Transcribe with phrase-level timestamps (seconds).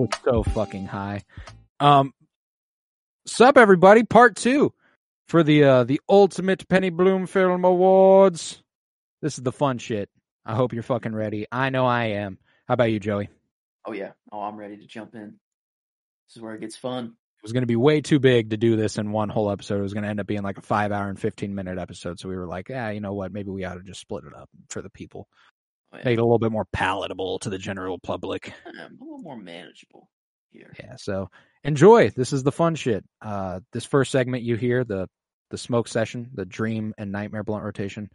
[0.00, 1.22] was so fucking high.
[1.78, 2.12] Um,
[3.26, 4.72] sup everybody, part two
[5.28, 8.62] for the uh the ultimate Penny Bloom Film Awards.
[9.22, 10.08] This is the fun shit.
[10.44, 11.46] I hope you're fucking ready.
[11.52, 12.38] I know I am.
[12.66, 13.28] How about you, Joey?
[13.86, 14.12] Oh yeah.
[14.32, 15.38] Oh, I'm ready to jump in.
[16.28, 17.06] This is where it gets fun.
[17.06, 19.78] It was going to be way too big to do this in one whole episode.
[19.78, 22.20] It was going to end up being like a five hour and fifteen minute episode.
[22.20, 23.32] So we were like, yeah, you know what?
[23.32, 25.26] Maybe we ought to just split it up for the people,
[25.92, 26.00] yeah.
[26.04, 28.52] make it a little bit more palatable to the general public.
[28.66, 30.08] Um, a little more manageable
[30.50, 30.72] here.
[30.78, 31.30] Yeah, so
[31.64, 32.10] enjoy.
[32.10, 33.04] This is the fun shit.
[33.20, 35.08] Uh this first segment you hear, the
[35.50, 38.08] the smoke session, the dream and nightmare blunt rotation.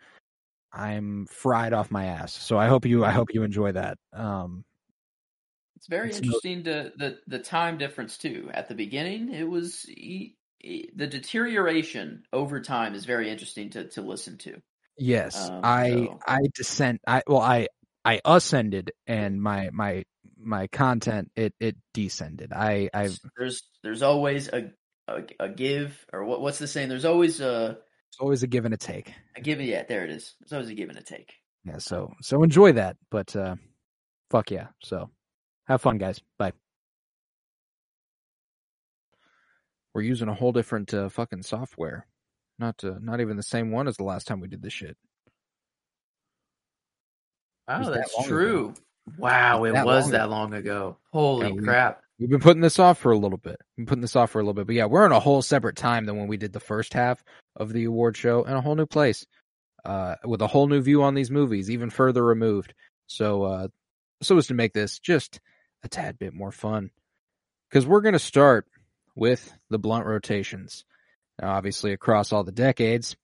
[0.72, 2.34] I'm fried off my ass.
[2.34, 3.98] So I hope you I hope you enjoy that.
[4.14, 4.66] Um
[5.78, 8.50] It's very It's no- interesting to the the time difference too.
[8.54, 13.88] At the beginning, it was e- e- the deterioration over time is very interesting to
[13.90, 14.62] to listen to.
[14.98, 17.68] Yes, Um, I so- I descend I well I
[18.04, 20.04] I ascended and my my
[20.38, 22.54] my content it it descended.
[22.54, 24.72] I I There's there's always a
[25.08, 26.90] a, a give or what what's the saying?
[26.90, 27.78] There's always a
[28.10, 29.14] it's always a give and a take.
[29.36, 29.60] a give.
[29.62, 30.36] Yeah, there it is.
[30.40, 31.34] There's always a give and a take.
[31.64, 32.98] Yeah, so so enjoy that.
[33.10, 33.56] But uh
[34.30, 34.68] fuck yeah.
[34.84, 35.10] So
[35.68, 36.22] have fun guys.
[36.38, 36.54] Bye.
[39.94, 42.06] We're using a whole different uh, fucking software.
[42.58, 44.98] Not uh, not even the same one as the last time we did this shit.
[47.68, 48.36] Oh, was that that's long ago.
[48.36, 48.74] true.
[49.18, 50.98] Wow, it That was long that long ago.
[51.12, 52.02] Holy Yeah, crap!
[52.20, 53.58] We've been putting this off for a little bit.
[53.78, 54.68] We've been putting this off for a little bit.
[54.68, 57.24] But yeah, we're in a whole separate time than when we did the first half
[57.56, 59.26] of the award show and a whole new place.
[59.84, 62.74] Uh with a whole new view on these movies, even further removed.
[63.08, 63.68] So uh
[64.22, 65.40] so as to make this just
[65.84, 66.90] a tad bit more fun.
[67.70, 68.66] Because we're gonna start
[69.16, 70.86] with the blunt rotations.
[71.42, 73.16] Now obviously across all the decades.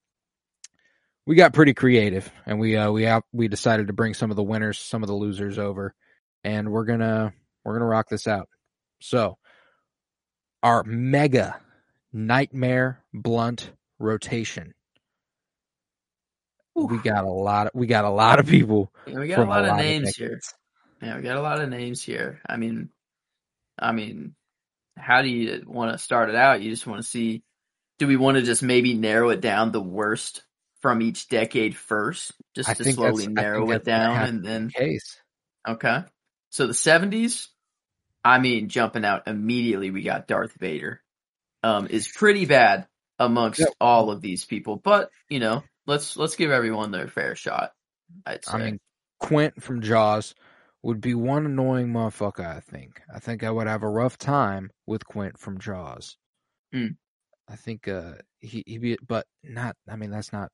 [1.26, 4.36] We got pretty creative and we uh we out we decided to bring some of
[4.36, 5.94] the winners, some of the losers over,
[6.44, 7.34] and we're gonna
[7.64, 8.50] we're gonna rock this out.
[9.02, 9.38] So,
[10.64, 11.60] our mega
[12.14, 14.74] nightmare blunt rotation.
[16.76, 17.68] We got a lot.
[17.68, 18.92] Of, we got a lot of people.
[19.06, 20.40] Yeah, we got a lot of lot names here.
[21.02, 22.42] Yeah, we got a lot of names here.
[22.48, 22.90] I mean,
[23.78, 24.36] I mean,
[24.98, 26.62] how do you want to start it out?
[26.62, 27.44] You just want to see.
[28.02, 30.42] Do we want to just maybe narrow it down the worst
[30.82, 35.22] from each decade first, just I to slowly narrow it down, and then the Case.
[35.68, 36.00] okay.
[36.50, 37.50] So the seventies,
[38.26, 41.00] I mean, jumping out immediately, we got Darth Vader.
[41.62, 42.88] Um, is pretty bad
[43.20, 43.70] amongst Yep.
[43.80, 47.72] all of these people, but you know, let's let's give everyone their fair shot.
[48.26, 48.52] I'd say.
[48.52, 48.80] I mean,
[49.20, 50.34] Quint from Jaws
[50.82, 52.48] would be one annoying motherfucker.
[52.48, 53.00] I think.
[53.14, 56.18] I think I would have a rough time with Quint from Jaws.
[56.74, 56.88] Hmm.
[57.52, 59.76] I think uh he he be, but not.
[59.90, 60.50] I mean, that's not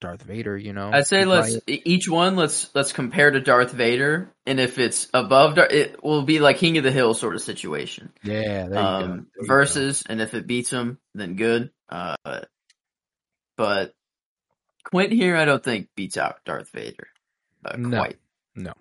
[0.00, 0.56] Darth Vader.
[0.56, 0.90] You know.
[0.92, 4.78] I'd say He'd let's probably- each one let's let's compare to Darth Vader, and if
[4.78, 8.12] it's above, Dar- it will be like King of the Hill sort of situation.
[8.22, 8.42] Yeah.
[8.42, 8.78] There you go.
[8.78, 9.46] Um, There you go.
[9.48, 11.70] versus, and if it beats him, then good.
[11.88, 12.14] Uh,
[13.56, 13.92] but
[14.84, 17.08] Quint here, I don't think beats out Darth Vader
[17.64, 17.98] uh, No.
[17.98, 18.18] quite.
[18.54, 18.72] No.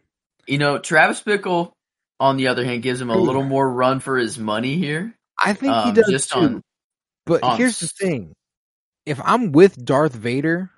[0.45, 1.71] You know, Travis Bickle,
[2.19, 5.13] on the other hand, gives him a little more run for his money here.
[5.43, 6.39] I think he Um, does just too.
[6.39, 6.63] on
[7.27, 8.33] But on here's the thing:
[9.05, 10.71] if I'm with Darth Vader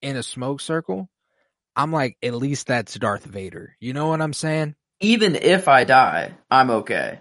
[0.00, 1.10] in a smoke circle,
[1.76, 3.76] I'm like, at least that's Darth Vader.
[3.80, 4.74] You know what I'm saying?
[5.00, 7.20] even if I die, I'm okay.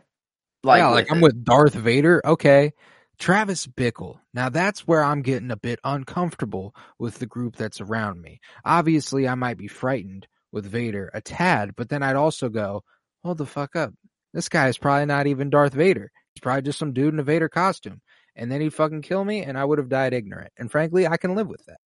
[0.63, 1.23] Like, yeah, like I'm it.
[1.23, 2.21] with Darth Vader.
[2.25, 2.73] Okay.
[3.19, 4.19] Travis Bickle.
[4.33, 8.39] Now that's where I'm getting a bit uncomfortable with the group that's around me.
[8.63, 12.83] Obviously, I might be frightened with Vader a tad, but then I'd also go,
[13.23, 13.93] hold the fuck up.
[14.33, 16.11] This guy is probably not even Darth Vader.
[16.33, 18.01] He's probably just some dude in a Vader costume.
[18.37, 20.53] And then he'd fucking kill me and I would have died ignorant.
[20.57, 21.79] And frankly, I can live with that.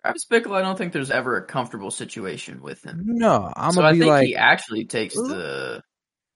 [0.00, 3.02] Travis Bickle, I don't think there's ever a comfortable situation with him.
[3.04, 5.82] No, I'm so gonna I be think like, he actually takes "Ooh." the.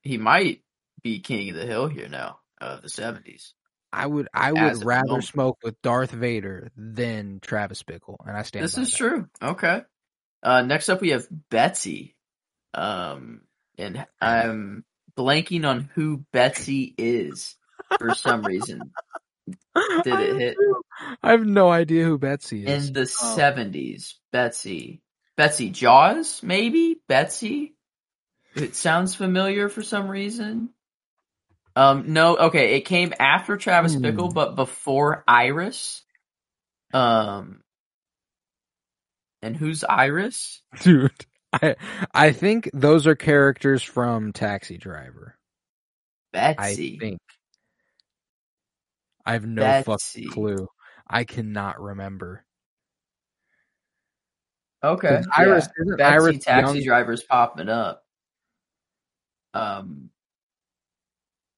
[0.02, 0.62] He might
[1.02, 3.54] be king of the hill here now of the seventies.
[3.92, 5.24] I would, I would rather moment.
[5.24, 8.64] smoke with Darth Vader than Travis Bickle, and I stand.
[8.64, 8.96] This is that.
[8.96, 9.28] true.
[9.40, 9.82] Okay.
[10.42, 12.16] Uh, next up, we have Betsy.
[12.74, 13.42] Um,
[13.78, 14.84] and I'm
[15.16, 17.54] blanking on who Betsy is.
[17.98, 18.92] For some reason.
[20.04, 20.56] Did it hit?
[21.22, 22.88] I have no idea who Betsy is.
[22.88, 25.02] In the seventies, Betsy.
[25.36, 27.00] Betsy Jaws, maybe?
[27.08, 27.74] Betsy?
[28.54, 30.68] It sounds familiar for some reason.
[31.74, 34.04] Um, no, okay, it came after Travis Hmm.
[34.04, 36.02] Bickle, but before Iris.
[36.92, 37.62] Um,
[39.40, 40.60] and who's Iris?
[40.82, 41.10] Dude,
[41.52, 41.76] I
[42.12, 45.34] I think those are characters from Taxi Driver.
[46.32, 46.96] Betsy.
[46.96, 47.20] I think.
[49.24, 50.24] I have no Betsy.
[50.24, 50.68] fucking clue.
[51.08, 52.44] I cannot remember.
[54.84, 55.22] Okay.
[55.36, 55.94] Iris yeah.
[55.96, 56.84] Betsy Iris taxi young?
[56.84, 58.02] drivers popping up.
[59.54, 60.10] Um,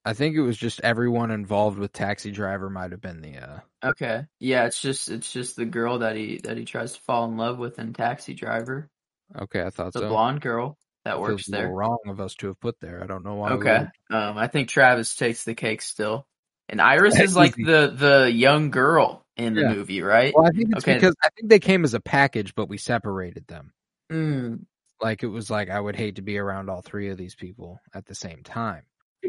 [0.04, 3.60] I think it was just everyone involved with Taxi Driver might have been the uh
[3.82, 4.26] okay.
[4.40, 7.36] Yeah, it's just it's just the girl that he that he tries to fall in
[7.38, 8.90] love with in Taxi Driver.
[9.34, 10.08] Okay, I thought The so.
[10.08, 10.76] blonde girl
[11.06, 11.72] that works little there.
[11.74, 13.02] wrong of us to have put there.
[13.02, 13.52] I don't know why.
[13.52, 13.86] Okay.
[14.10, 16.26] Um, I think Travis takes the cake still.
[16.68, 17.64] And Iris is like Easy.
[17.64, 19.74] the the young girl in the Yeah.
[19.74, 20.32] movie, right?
[20.34, 20.94] Well, I think it's Okay.
[20.94, 23.72] because I think they came as a package, but we separated them.
[24.10, 24.64] Mm,
[25.00, 27.80] Like it was like I would hate to be around all three of these people
[27.92, 28.84] at the same time.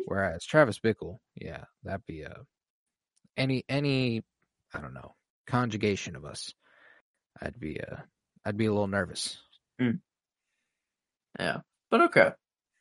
[0.06, 2.46] Whereas Travis Bickle, yeah, that'd be a
[3.36, 4.24] any any
[4.74, 5.16] I don't know
[5.48, 6.54] conjugation of us.
[7.42, 7.98] I'd be uh
[8.46, 9.38] I'd be a little nervous.
[11.40, 11.62] yeah.
[11.92, 12.31] But okay.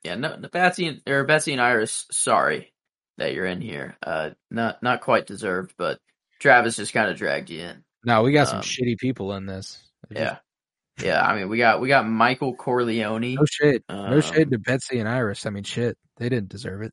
[0.02, 2.72] Yeah, no, no Betsy and or Betsy and Iris, sorry
[3.18, 3.96] that you're in here.
[4.02, 5.98] Uh not not quite deserved, but
[6.40, 7.84] Travis just kind of dragged you in.
[8.04, 9.78] No, we got some Um, shitty people in this.
[10.10, 10.38] Just- Yeah.
[11.02, 13.34] Yeah, I mean we got we got Michael Corleone.
[13.34, 13.44] No.
[13.88, 15.44] No Um, shade to Betsy and Iris.
[15.44, 16.92] I mean, shit, they didn't deserve it.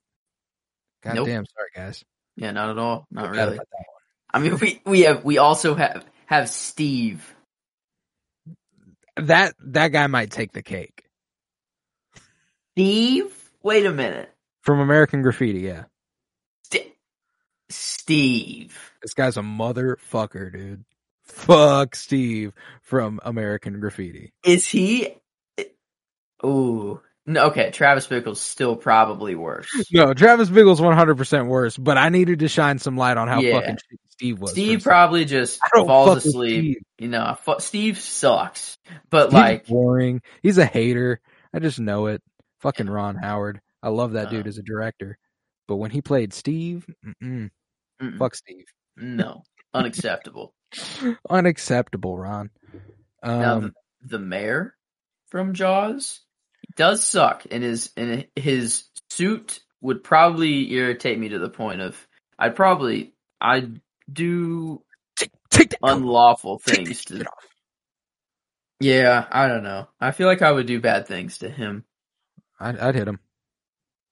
[1.03, 1.27] God Nope.
[1.27, 2.03] damn, sorry guys.
[2.35, 3.05] Yeah, not at all.
[3.11, 3.55] Not really.
[3.55, 4.33] about that one.
[4.33, 7.35] I mean we we have we also have have Steve.
[9.17, 11.03] That that guy might take the cake
[12.71, 13.35] Steve?
[13.61, 14.31] Wait a minute.
[14.61, 15.59] from American Graffiti.
[15.59, 15.83] Yeah,
[18.01, 18.91] Steve.
[19.01, 20.83] this guy's a motherfucker, dude.
[21.23, 22.51] Fuck Steve
[22.81, 24.33] from American Graffiti.
[24.43, 25.15] Is he?
[26.43, 26.99] Ooh.
[27.27, 29.69] No, okay, Travis Bickle's still probably worse.
[29.91, 33.59] No, Travis hundred percent worse, but I needed to shine some light on how Yeah.
[33.59, 33.77] fucking
[34.09, 34.51] Steve was.
[34.51, 36.59] Steve probably just falls asleep.
[36.59, 36.83] Steve.
[36.97, 38.77] You know, fu- Steve sucks.
[39.11, 40.21] But He's like, boring.
[40.41, 41.21] He's a hater.
[41.53, 42.23] I just know it.
[42.61, 43.61] Fucking Ron Howard.
[43.83, 44.49] I love that dude Uh.
[44.49, 45.17] as a director,
[45.67, 47.51] but when he played Steve, mm-mm,
[48.01, 48.65] mm-mm, fuck Steve.
[48.97, 49.43] no,
[49.73, 50.53] unacceptable.
[51.29, 52.49] Unacceptable, Ron.
[53.23, 54.75] now, Um, the, the mayor
[55.27, 56.21] from Jaws
[56.77, 62.07] does suck, and his and his suit would probably irritate me to the point of
[62.39, 63.81] I'd probably I'd
[64.11, 64.81] do
[65.17, 67.25] take, take unlawful things to.
[68.79, 69.87] Yeah, I don't know.
[69.99, 71.83] I feel like I would do bad things to him.
[72.59, 73.19] I'd, I'd hit him,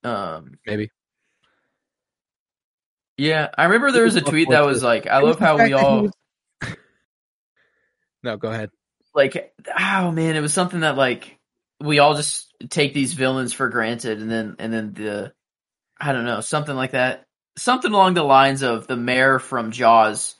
[0.03, 0.89] Um, maybe.
[3.19, 6.10] Yeah, I remember there was a tweet that was like, I love how we all
[8.24, 8.69] No, go ahead.
[9.16, 11.38] like oh man it was something that like
[11.81, 15.33] we all just take these villains for granted and then and then the
[16.00, 17.24] i don't know something like that
[17.57, 20.36] something along the lines of the mayor from jaws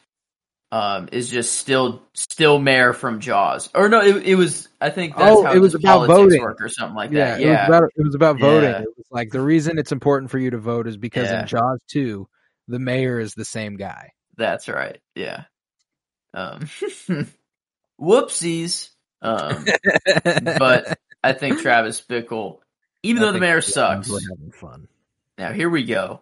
[0.72, 5.16] um is just still still mayor from jaws or no it, it was i think
[5.18, 6.42] that's Oh, how it was about voting.
[6.42, 8.70] work or something like yeah, that it was yeah about it was about voting.
[8.70, 8.82] Yeah.
[8.82, 11.42] It was like the reason it's important for you to vote is because Yeah.
[11.42, 12.28] in Jaws two,
[12.70, 14.12] the mayor is the same guy.
[14.38, 15.44] that's right yeah
[16.34, 16.62] um
[18.00, 18.90] whoopsies
[19.22, 19.66] um
[20.24, 22.60] but i think travis bickle
[23.04, 24.88] even I though the mayor we're sucks having fun.
[25.38, 26.22] Now here we go.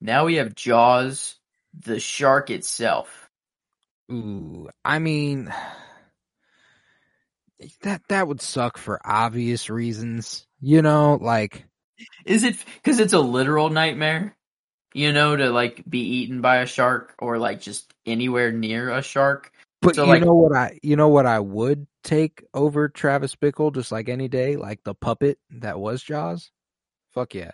[0.00, 1.36] Now we have Jaws,
[1.78, 3.28] the shark itself.
[4.10, 5.52] Ooh, I mean,
[7.82, 10.46] that that would suck for obvious reasons.
[10.60, 11.66] You know, like
[12.24, 14.36] Is it because it's a literal nightmare?
[14.92, 19.02] You know, to like be eaten by a shark or like just anywhere near a
[19.02, 19.52] shark.
[19.82, 23.36] But So, you like- know what I you know what I would take over Travis
[23.36, 26.50] Bickle just like any day, like the puppet that was Jaws.
[27.12, 27.52] Fuck yeah.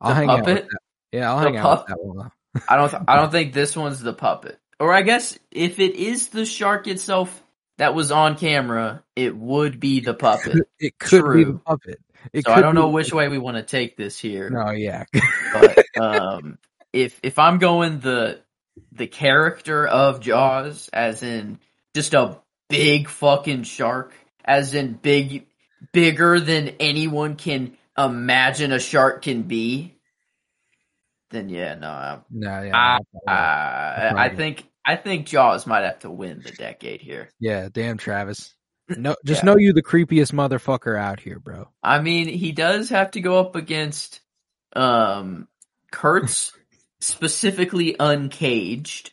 [0.00, 0.78] I'll hang out with that.
[1.12, 2.30] Yeah, I'll The hang out with that one.
[2.68, 2.94] I don't.
[3.08, 4.58] I don't think this one's the puppet.
[4.78, 7.42] Or I guess if it is the shark itself
[7.78, 10.66] that was on camera, it would be the puppet.
[10.78, 12.00] It could be the puppet.
[12.32, 14.50] It so I don't know the which way we want to take this here.
[14.50, 15.04] No, yeah.
[15.52, 16.58] but um,
[16.92, 18.40] if if I'm going the
[18.92, 21.58] the character of Jaws, as in
[21.94, 24.12] just a big fucking shark,
[24.44, 25.46] as in big,
[25.92, 29.96] bigger than anyone can imagine a shark can be,
[31.30, 32.70] then yeah, no, no, yeah.
[32.74, 37.30] Ah, no, I, I think I think Jaws might have to win the decade here.
[37.38, 38.54] yeah, damn Travis.
[38.96, 39.46] No, just Yeah.
[39.46, 41.68] know you the creepiest motherfucker out here, bro.
[41.82, 44.20] I mean, he does have to go up against
[44.74, 45.48] um
[45.90, 46.52] Kurtz
[47.00, 49.12] specifically uncaged.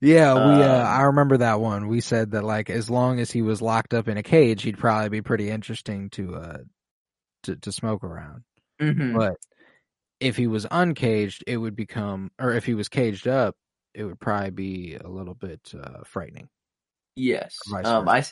[0.00, 0.62] Yeah, we.
[0.62, 1.88] Uh, Um, I remember that one.
[1.88, 4.78] We said that like as long as he was locked up in a cage, he'd
[4.78, 6.58] probably be pretty interesting to uh
[7.44, 8.44] to to smoke around.
[8.80, 9.16] Mm-hmm.
[9.16, 9.36] But
[10.20, 13.56] if he was uncaged, it would become, or if he was caged up,
[13.94, 16.48] it would probably be a little bit uh, frightening.
[17.16, 17.56] Yes.
[17.84, 18.08] Um.
[18.08, 18.24] I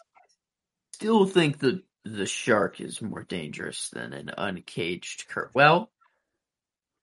[0.98, 5.48] still think the the shark is more dangerous than an uncaged cur.
[5.54, 5.92] Well,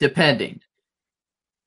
[0.02, 0.60] depending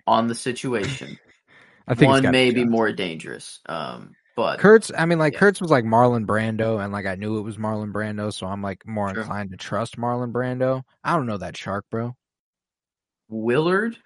[0.07, 1.19] on the situation,
[1.89, 3.61] I think one may be be more dangerous.
[3.65, 5.39] Um, but Kurtz, I mean, like Yeah.
[5.39, 8.61] Kurtz was like Marlon Brando, and like I knew it was Marlon Brando, so I'm
[8.61, 9.23] like more Sure.
[9.23, 10.83] inclined to trust Marlon Brando.
[11.03, 12.15] I don't know that shark, bro.
[13.31, 13.97] Willard,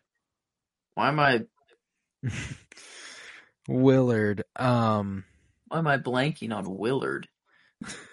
[0.95, 1.43] why am I
[3.69, 4.45] Willard.
[4.55, 5.25] Um,
[5.67, 7.27] why am I blanking on Willard?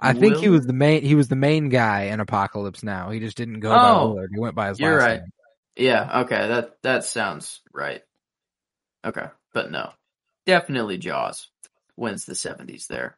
[0.00, 1.02] I think he was the main.
[1.02, 3.10] He was the main guy in Apocalypse Now.
[3.10, 4.30] He just didn't go by Oh, Willard.
[4.32, 5.20] He went by his you're last right.
[5.20, 5.30] name.
[5.76, 8.02] Yeah, okay, that that sounds right.
[9.04, 9.90] Okay, but no,
[10.46, 11.48] definitely Jaws
[11.96, 13.16] wins the seventies there.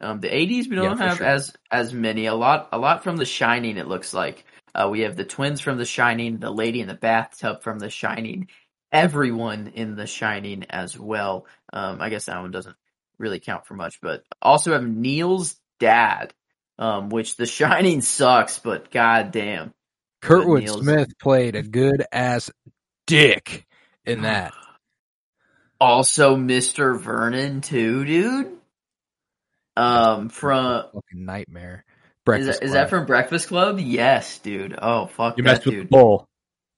[0.00, 1.26] Um, the eighties we don't for have sure.
[1.26, 2.26] as as many.
[2.26, 3.76] A lot a lot from The Shining.
[3.76, 4.44] It looks like
[4.74, 7.90] uh, we have the twins from The Shining, the lady in the bathtub from The
[7.90, 8.48] Shining,
[8.92, 11.46] everyone in The Shining as well.
[11.72, 12.76] Um, I guess that one doesn't
[13.18, 16.32] really count for much, but also have Neil's dad,
[16.78, 19.72] um, which The Shining sucks, but goddamn.
[20.22, 22.50] Kurtwood Neil's- Smith played a good ass
[23.06, 23.66] dick
[24.06, 24.52] in that.
[25.80, 26.98] Also, Mr.
[26.98, 28.52] Vernon too, dude.
[29.76, 31.84] Um, from fucking nightmare.
[31.86, 33.78] is Breakfast that, is that from Breakfast Club?
[33.80, 34.78] Yes, dude.
[34.80, 35.90] Oh fuck You that mess with the dude.
[35.90, 36.28] bull,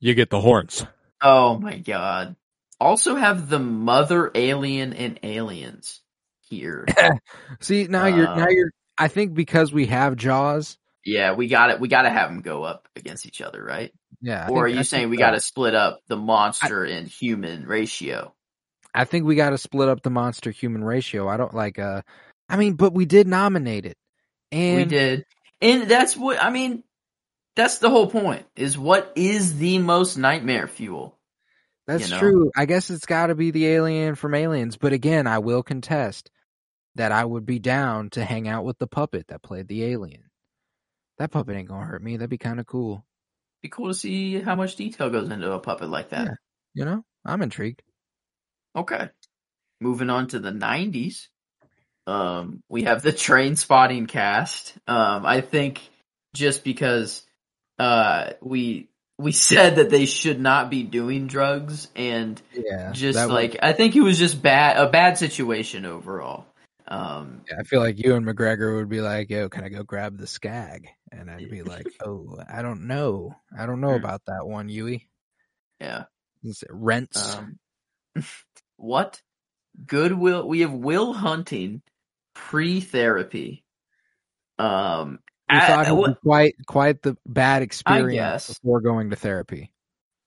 [0.00, 0.84] you get the horns.
[1.20, 2.36] Oh my god.
[2.80, 6.00] Also have the mother alien and aliens
[6.48, 6.86] here.
[7.60, 8.70] See now you're now Um, you're.
[8.98, 10.78] I think because we have Jaws.
[11.04, 11.80] yeah, we got it.
[11.80, 13.92] We got to have them go up against each other, right?
[14.20, 14.46] Yeah.
[14.46, 17.66] I or are you I saying we got to split up the monster and human
[17.66, 18.34] ratio?
[18.94, 21.28] I think we got to split up the monster human ratio.
[21.28, 21.78] I don't like.
[21.78, 22.02] Uh,
[22.48, 23.98] I mean, but we did nominate it,
[24.50, 25.26] and we did,
[25.60, 26.82] and that's what I mean.
[27.56, 28.46] That's the whole point.
[28.56, 31.18] Is what is the most nightmare fuel?
[31.86, 32.20] That's you know?
[32.20, 32.50] true.
[32.56, 34.76] I guess it's got to be the alien from Aliens.
[34.76, 36.30] But again, I will contest
[36.96, 40.24] that I would be down to hang out with the puppet that played the alien.
[41.18, 42.16] That puppet ain't gonna hurt me.
[42.16, 43.04] That'd be kind of cool.
[43.62, 46.26] Be cool to see how much detail goes into a puppet like that.
[46.26, 46.34] Yeah.
[46.74, 47.82] You know, I'm intrigued.
[48.76, 49.08] Okay.
[49.80, 51.28] Moving on to the 90s.
[52.06, 54.74] Um, we have the Trainspotting cast.
[54.86, 55.80] Um, I think
[56.34, 57.24] just because,
[57.78, 58.88] uh, we,
[59.18, 63.96] we said that they should not be doing drugs and Yeah, just like, I think
[63.96, 66.46] it was just bad, a bad situation overall.
[66.88, 70.16] Um, I feel like you and McGregor would be like, "Yo, can I go grab
[70.18, 73.34] the skag?" And I'd be like, "Oh, I don't know.
[73.58, 74.04] I don't know Hmm.
[74.04, 75.08] about that one, Yui.
[75.80, 76.04] yeah.
[76.70, 77.34] Rents.
[77.36, 77.58] Um,
[78.76, 79.20] what?
[79.84, 80.46] Goodwill.
[80.46, 81.82] We have Will Hunting
[82.34, 83.64] pre-therapy.
[84.58, 89.72] Um, I- thought it was quite quite the bad experience before going to therapy.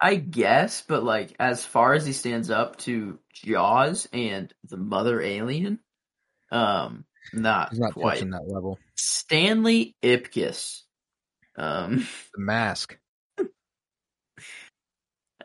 [0.01, 5.20] I guess, but like as far as he stands up to Jaws and the Mother
[5.22, 5.80] Alien,
[6.51, 8.15] um, not, He's not quite.
[8.15, 8.79] touching that level.
[8.96, 10.82] Stanley Ipkiss.
[11.58, 12.98] Um, The mask.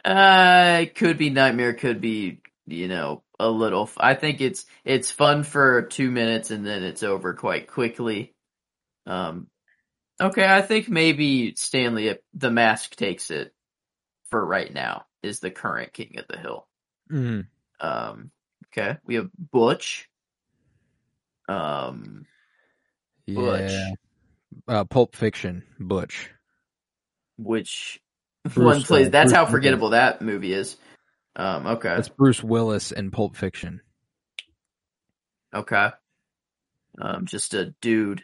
[0.04, 3.90] uh, it could be Nightmare, could be you know a little.
[3.99, 8.34] I think it's it's fun for two minutes and then it's over quite quickly.
[9.06, 9.49] Um,
[10.20, 13.52] okay, I think maybe Stanley Ip- the Mask takes it
[14.30, 15.06] for right now.
[15.23, 16.66] Is the current King of the Hill.
[17.11, 17.46] Mm.
[17.80, 18.30] Um,
[18.68, 20.08] okay, we have Butch.
[21.48, 22.26] Um,
[23.26, 23.70] Butch.
[23.70, 23.90] Yeah.
[24.68, 25.64] Uh, Pulp Fiction.
[25.78, 26.30] Butch.
[27.36, 28.00] which
[28.44, 29.10] Bruce, one plays?
[29.10, 29.52] That's Bruce how Willis.
[29.52, 30.76] forgettable that movie is.
[31.36, 33.80] Um, okay, That's Bruce Willis in Pulp Fiction.
[35.54, 35.90] okay.
[37.00, 38.22] Um, just a dude.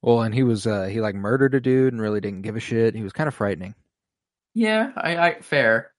[0.00, 2.60] Well, and he was uh he like murdered a dude and really didn't give a
[2.60, 2.94] shit.
[2.94, 3.74] He was kind of frightening.
[4.54, 5.90] Yeah, I, I fair.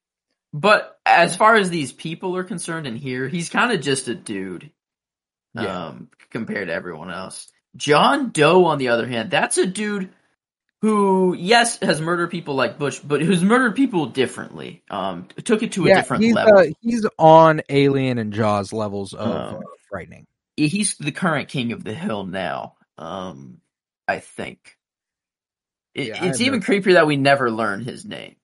[0.54, 4.16] But as far as these people are concerned in here, he's kind of just a
[4.16, 4.72] dude.
[5.56, 5.88] Yeah.
[5.88, 7.52] Um, compared to everyone else.
[7.76, 10.10] John Doe, on the other hand, that's a dude
[10.82, 14.84] who, yes, has murdered people like Butch, but who's murdered people differently.
[14.90, 16.60] Um, took it to a different he's, level.
[16.60, 20.28] Uh, he's on Alien and Jaws levels of Um, frightening.
[20.58, 22.76] he's the current king of the hill now.
[22.98, 23.62] Um,
[24.08, 24.78] I think
[25.94, 28.36] it, Yeah, it's even creepier that we never learn his name.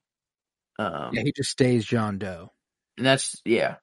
[0.79, 2.51] Um, Yeah, he just stays John Doe.
[2.97, 3.75] and that's yeah.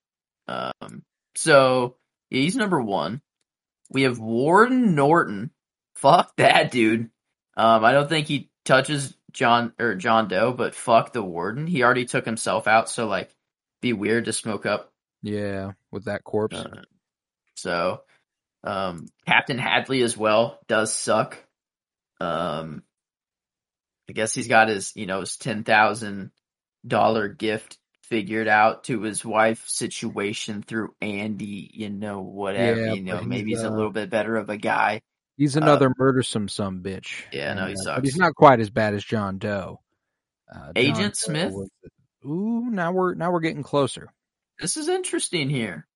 [0.49, 1.05] Um,
[1.37, 1.97] so
[2.31, 3.21] yeah, he's number one.
[3.91, 5.51] We have Warden Norton.
[5.97, 7.11] Fuck that dude.
[7.57, 11.67] Um, I don't think he touches John or John Doe, but fuck the warden.
[11.67, 13.35] He already took himself out, so like,
[13.81, 14.93] be weird to smoke up.
[15.23, 16.57] Yeah, with that corpse.
[16.57, 16.83] Uh,
[17.57, 18.03] so,
[18.63, 21.37] um, Captain Hadley as well does suck.
[22.21, 22.83] Um,
[24.09, 26.31] I guess he's got his, you know, his ten thousand
[26.87, 31.71] dollar gift figured out to his wife situation through Andy.
[31.73, 32.87] You know, whatever.
[32.87, 35.01] Yeah, you know, maybe he's, he's a uh, little bit better of a guy.
[35.37, 37.23] He's another murdersome some bitch.
[37.33, 37.97] Yeah, no, he uh, sucks.
[37.97, 39.81] But he's not quite as bad as John Doe.
[40.53, 41.53] Uh, John Agent Doe Smith?
[41.53, 41.71] was-
[42.27, 44.09] ooh, now we're now we're getting closer.
[44.59, 45.87] This is interesting here.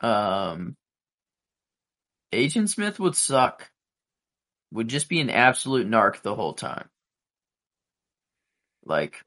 [0.00, 0.76] Um,
[2.32, 3.70] Agent Smith would suck.
[4.72, 6.88] Would just be an absolute narc the whole time.
[8.84, 9.22] Like,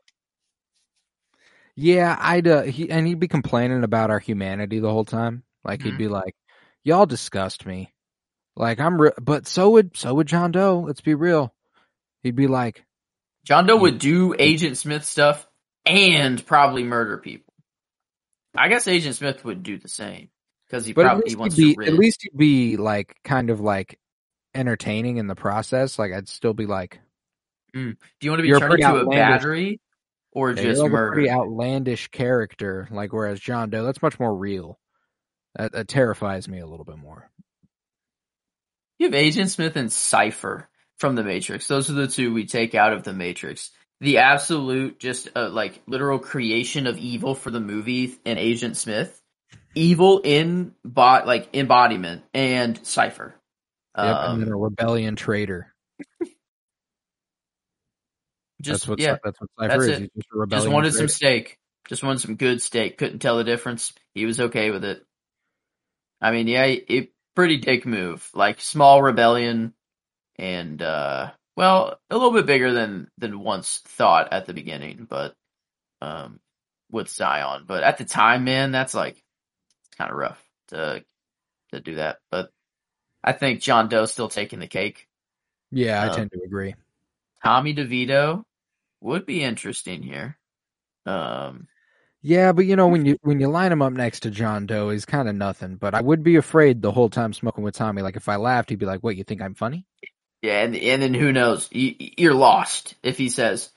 [1.80, 5.44] Yeah, I'd uh, he and he'd be complaining about our humanity the whole time.
[5.64, 5.98] Like he'd Mhm.
[6.00, 6.36] be like,
[6.84, 7.94] "Y'all disgust me."
[8.56, 10.80] Like I'm, re- but so would so would John Doe.
[10.88, 11.54] Let's be real.
[12.24, 12.84] He'd be like,
[13.46, 15.48] John Doe would do Agent Smith stuff
[15.86, 17.54] and probably murder people.
[18.56, 20.30] I guess Agent Smith would do the same
[20.66, 21.92] because he but probably wants he'd be to.
[21.92, 24.00] at least he'd be like kind of like
[24.56, 26.00] entertaining in the process.
[26.00, 27.00] Like I'd still be like,
[27.74, 29.80] Do you want to be turned into a battery
[30.38, 31.14] or yeah, just you're a murder?
[31.14, 32.88] pretty outlandish character.
[32.92, 34.78] Like whereas John Doe, that's much more real.
[35.56, 37.28] That, that terrifies me a little bit more.
[39.00, 41.68] You have Agent Smith and Cypher from the Matrix.
[41.68, 43.72] Those are the two we take out of the Matrix.
[44.00, 49.20] The absolute, just uh, like literal creation of evil for the movie and Agent Smith,
[49.74, 53.34] evil in bot like embodiment and Cypher.
[53.98, 55.74] Yep, Um, and then a rebellion traitor.
[58.62, 59.90] just that's what yeah, that's what Cypher that's is.
[59.90, 60.00] it.
[60.00, 61.58] He's just a rebellion just wanted some steak.
[61.88, 62.98] Just wanted some good steak.
[62.98, 63.94] Couldn't tell the difference.
[64.14, 65.04] He was okay with it.
[66.22, 68.28] I mean, yeah, it pretty dick move.
[68.34, 69.74] Like small rebellion,
[70.38, 75.34] and uh, well, a little bit bigger than than once thought at the beginning, but
[76.02, 76.40] um,
[76.92, 77.64] with Zion.
[77.68, 79.16] But at the time, man, that's like
[79.86, 81.04] it's kind of rough to
[81.72, 82.18] to do that.
[82.32, 82.50] But
[83.24, 85.08] I think John Doe's still taking the cake.
[85.72, 86.76] Yeah, I Um, tend to agree.
[87.44, 88.44] Tommy DeVito
[89.02, 90.38] would be interesting here.
[91.06, 91.68] Um,
[92.22, 94.90] Yeah, but you know when you when you line him up next to John Doe,
[94.90, 95.76] he's kind of nothing.
[95.78, 98.02] But I would be afraid the whole time smoking with Tommy.
[98.02, 99.16] Like if I laughed, he'd be like, "What?
[99.16, 99.86] You think I'm funny?"
[100.42, 101.70] Yeah, and and then who knows?
[101.72, 103.72] You, you're lost if he says,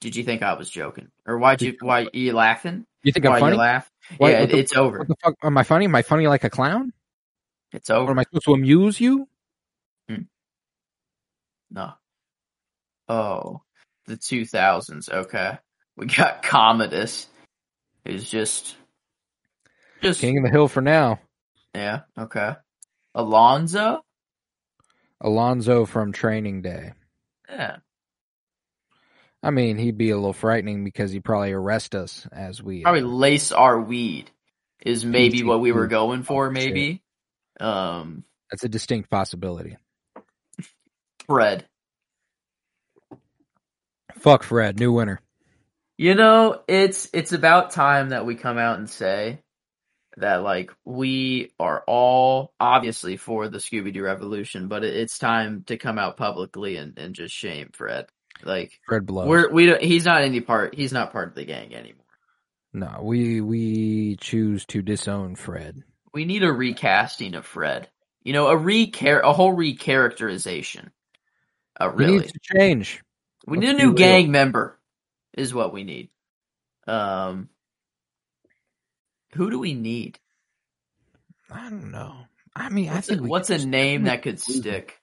[0.00, 2.86] "Did you think I was joking?" Or why'd you why you laughing?
[3.02, 3.52] You think I'm Why funny?
[3.52, 3.90] you laugh?
[4.18, 4.98] What- yeah, the- it's over.
[4.98, 5.34] What the fuck?
[5.42, 5.84] Am I funny?
[5.86, 6.92] Am I funny like a clown?
[7.72, 8.10] It's Or over.
[8.10, 9.28] am I supposed to amuse you?
[11.70, 11.92] No.
[13.08, 13.62] Oh,
[14.10, 15.10] the 2000s.
[15.10, 15.58] Okay,
[15.96, 17.26] we got Commodus,
[18.04, 18.76] who's just
[20.02, 21.20] just King of the Hill for now.
[21.74, 22.00] yeah.
[22.18, 22.54] Okay,
[23.14, 24.00] Alonzo.
[25.20, 26.92] Alonzo from Training Day.
[27.48, 27.76] Yeah,
[29.42, 32.82] I mean, he'd be a little frightening because he'd probably arrest us as we.
[32.82, 34.30] uh, probably lace our weed
[34.84, 36.46] is maybe what we were going for.
[36.46, 36.74] Oh, shit.
[36.74, 37.02] Maybe.
[37.58, 39.76] Um, that's a distinct possibility.
[41.26, 41.66] Fred.
[44.20, 45.20] Fuck Fred, new winner.
[45.96, 49.40] You know, it's it's about time that we come out and say
[50.16, 55.76] that like we are all obviously for the Scooby Doo revolution, but it's time to
[55.76, 58.06] come out publicly and, and just shame Fred.
[58.42, 59.26] Like Fred blows.
[59.26, 62.04] we're we don't, he's not any part he's not part of the gang anymore.
[62.72, 65.82] no, we we choose to disown Fred.
[66.12, 67.88] We need a recasting of Fred.
[68.22, 70.90] You know, a re a whole recharacterization.
[71.78, 73.02] Uh, He really, needs to change.
[73.50, 73.94] We need a new real.
[73.94, 74.78] gang member.
[75.34, 76.10] Is what we need.
[76.86, 77.50] Um,
[79.34, 80.18] who do we need?
[81.50, 82.16] I don't know.
[82.56, 85.00] I mean, I What's, a, think we what's a name that could stick?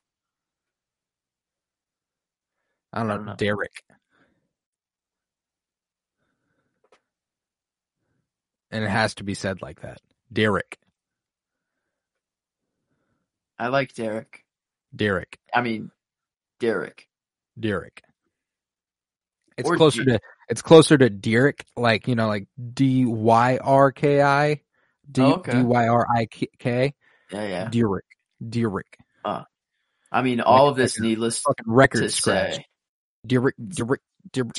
[2.94, 3.12] I don't.
[3.12, 3.36] I don't know.
[3.36, 3.84] Derek.
[8.72, 10.00] And it has to be said like that.
[10.32, 10.78] Derek.
[13.60, 14.46] I like Derek.
[14.96, 15.40] Derek.
[15.54, 15.92] I mean,
[16.60, 17.08] Derek.
[17.60, 18.04] Derek.
[19.58, 23.58] It's Or closer G- to it's closer to Derek, like you know, like D Y
[23.58, 24.62] R K I,
[25.12, 25.42] D Oh.
[25.42, 26.94] D Y R I K,
[27.32, 27.70] Yeah, yeah.
[27.70, 28.06] Derek,
[28.48, 28.98] Derek,
[30.10, 32.56] I mean, all Like- of this like needless fucking to record scratch.
[32.56, 32.66] say.
[33.26, 34.02] Derek, Derek.
[34.32, 34.54] Derek,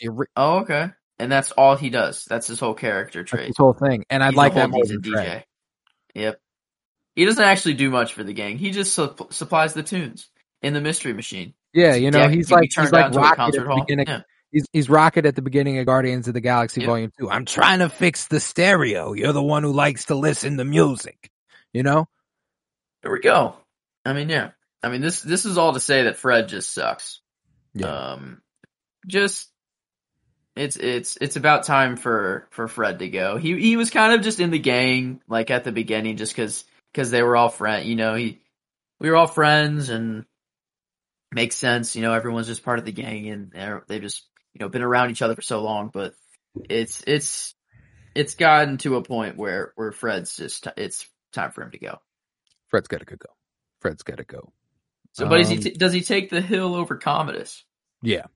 [0.00, 0.30] Derek.
[0.36, 0.90] Oh, okay.
[1.20, 2.24] And that's all he does.
[2.28, 3.48] That's his whole character That's trait.
[3.48, 5.44] this whole thing, and I'd He's like that decent than Fred.
[6.14, 6.40] Yep.
[7.16, 8.58] He doesn't actually do much for the gang.
[8.58, 10.28] He just su- supplies the tunes
[10.62, 11.54] in the mystery machine.
[11.72, 13.84] Yeah, you know, deck- he's like turned he's like a Rocket at concert the hall.
[13.84, 14.06] beginning.
[14.08, 14.20] Yeah.
[14.50, 16.88] He's he's Rocket at the beginning of Guardians of the Galaxy Yep.
[16.88, 17.30] Volume Two.
[17.30, 19.12] I'm trying to fix the stereo.
[19.12, 21.30] You're the one who likes to listen to music.
[21.72, 22.08] You know,
[23.02, 23.56] There we go.
[24.04, 24.50] I mean, yeah.
[24.82, 27.20] I mean, this this is all to say that Fred just sucks.
[27.74, 27.88] Yeah.
[27.88, 28.40] Um,
[29.06, 29.48] just
[30.56, 33.36] it's it's it's about time for for Fred to go.
[33.36, 36.64] He he was kind of just in the gang like at the beginning, just because
[36.92, 37.86] because they were all friend.
[37.86, 38.40] You know, he
[38.98, 40.24] we were all friends and
[41.32, 41.94] makes sense.
[41.94, 44.26] You know, everyone's just part of the gang and they're, just
[44.58, 45.90] you know been around each other for so long.
[45.92, 46.14] But
[46.68, 47.54] it's it's
[48.14, 51.98] it's gotten to a point where where Fred's just it's time for him to go.
[52.68, 53.16] Fred's got to go.
[53.80, 54.52] Fred's got to go.
[55.12, 57.64] So, but is he Um, t- does he take the hill over Commodus?
[58.02, 58.26] Yeah.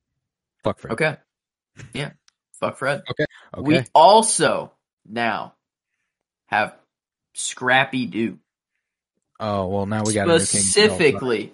[0.64, 0.92] Fuck Fred.
[0.92, 1.16] Okay,
[1.92, 2.12] yeah,
[2.60, 3.02] fuck Fred.
[3.10, 3.24] Okay.
[3.56, 3.62] okay.
[3.62, 4.72] We also
[5.04, 5.54] now
[6.46, 6.76] have
[7.34, 8.38] Scrappy Doo.
[9.40, 10.44] oh well, now we got a new king.
[10.46, 11.52] specifically,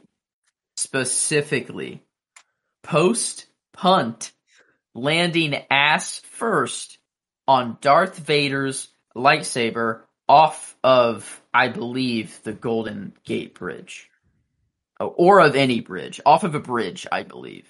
[0.77, 2.03] specifically,
[2.83, 4.33] post punt,
[4.99, 6.99] landing ass first
[7.47, 14.11] on Darth Vader's lightsaber off of, I believe, the Golden Gate Bridge,
[15.01, 17.67] Oh, or of any bridge, off of a bridge, I believe.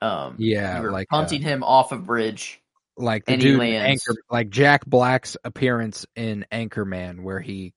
[0.00, 2.60] Um, Yeah, like, uh, punting him off a bridge.
[2.96, 3.60] like the dude.
[3.60, 7.74] Anchor, like Jack Black's appearance in Anchorman, where he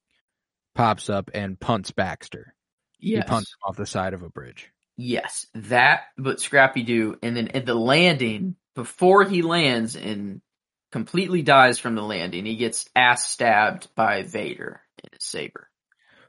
[0.73, 2.53] pops up and punts Baxter.
[2.99, 3.23] Yes.
[3.23, 4.71] He punts him off the side of a bridge.
[4.95, 10.39] Yes, that, but Scrappy Doo, and then at the landing, before he lands and
[10.91, 15.67] completely dies from the landing, he gets ass stabbed by Vader in his saber.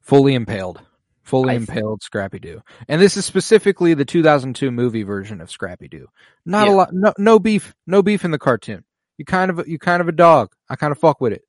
[0.01, 0.81] Fully impaled.
[1.25, 2.63] Fully I- impaled Scrappy Doo.
[2.89, 6.09] And this is specifically the 2002 movie version of Scrappy Doo.
[6.47, 6.73] Not Yeah.
[6.73, 8.83] a lot, no, no beef, no beef in the cartoon.
[9.19, 10.55] You kind of, you kind of a dog.
[10.71, 11.43] I kind of fuck with it.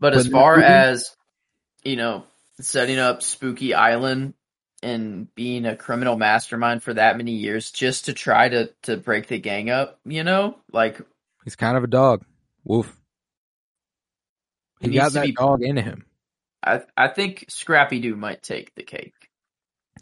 [0.00, 1.16] But But as far movie- as,
[1.84, 2.24] you know,
[2.60, 4.34] setting up Spooky Island
[4.82, 9.26] and being a criminal mastermind for that many years just to try to, to break
[9.28, 11.00] the gang up, you know, like,
[11.44, 12.24] He's kind of a dog.
[12.64, 12.94] Woof.
[14.80, 16.04] He He got that be- dog into him.
[16.62, 19.14] I, I think Scrappy Doo might take the cake.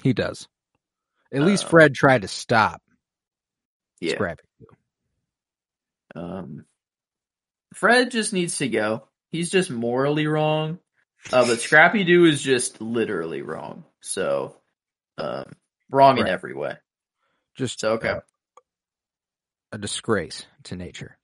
[0.02, 0.48] He does.
[1.32, 2.82] At least Uh, Fred tried to stop
[4.00, 4.14] Yeah.
[4.14, 6.20] Scrappy Doo.
[6.20, 6.64] Um,
[7.74, 9.06] Fred just needs to go.
[9.30, 10.78] He's just morally wrong.
[11.32, 13.84] Uh, but Scrappy Doo is just literally wrong.
[14.00, 14.56] So,
[15.18, 15.52] um,
[15.90, 16.74] wrong in every way.
[17.56, 18.10] Just So, okay.
[18.10, 18.20] uh,
[19.72, 21.16] a disgrace to nature.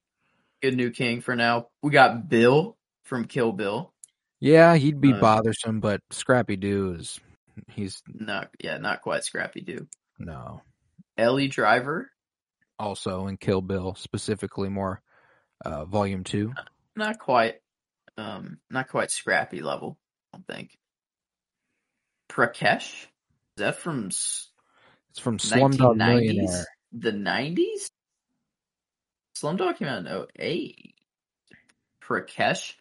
[0.63, 1.69] Good new king for now.
[1.83, 3.93] We got Bill from Kill Bill.
[4.41, 7.21] Yeah, he'd be Uh, bothersome, but Scrappy Doo is
[7.69, 9.87] he's Not, yeah, not quite Scrappy Doo.
[10.19, 10.63] no.
[11.19, 12.11] Ellie Driver.
[12.79, 15.03] Also in Kill Bill, specifically more
[15.65, 16.53] uh volume two.
[16.97, 17.57] Not quite,
[18.17, 19.99] um, not quite Scrappy level.
[20.33, 20.77] I don't think.
[22.29, 23.07] Prakash.
[23.63, 24.51] That from It's
[25.21, 25.97] from Slumdog 1990s?
[25.97, 26.67] Millionaire.
[26.93, 27.91] The 90s?
[29.37, 30.95] Slumdog came out in 08.
[32.03, 32.75] Prakash?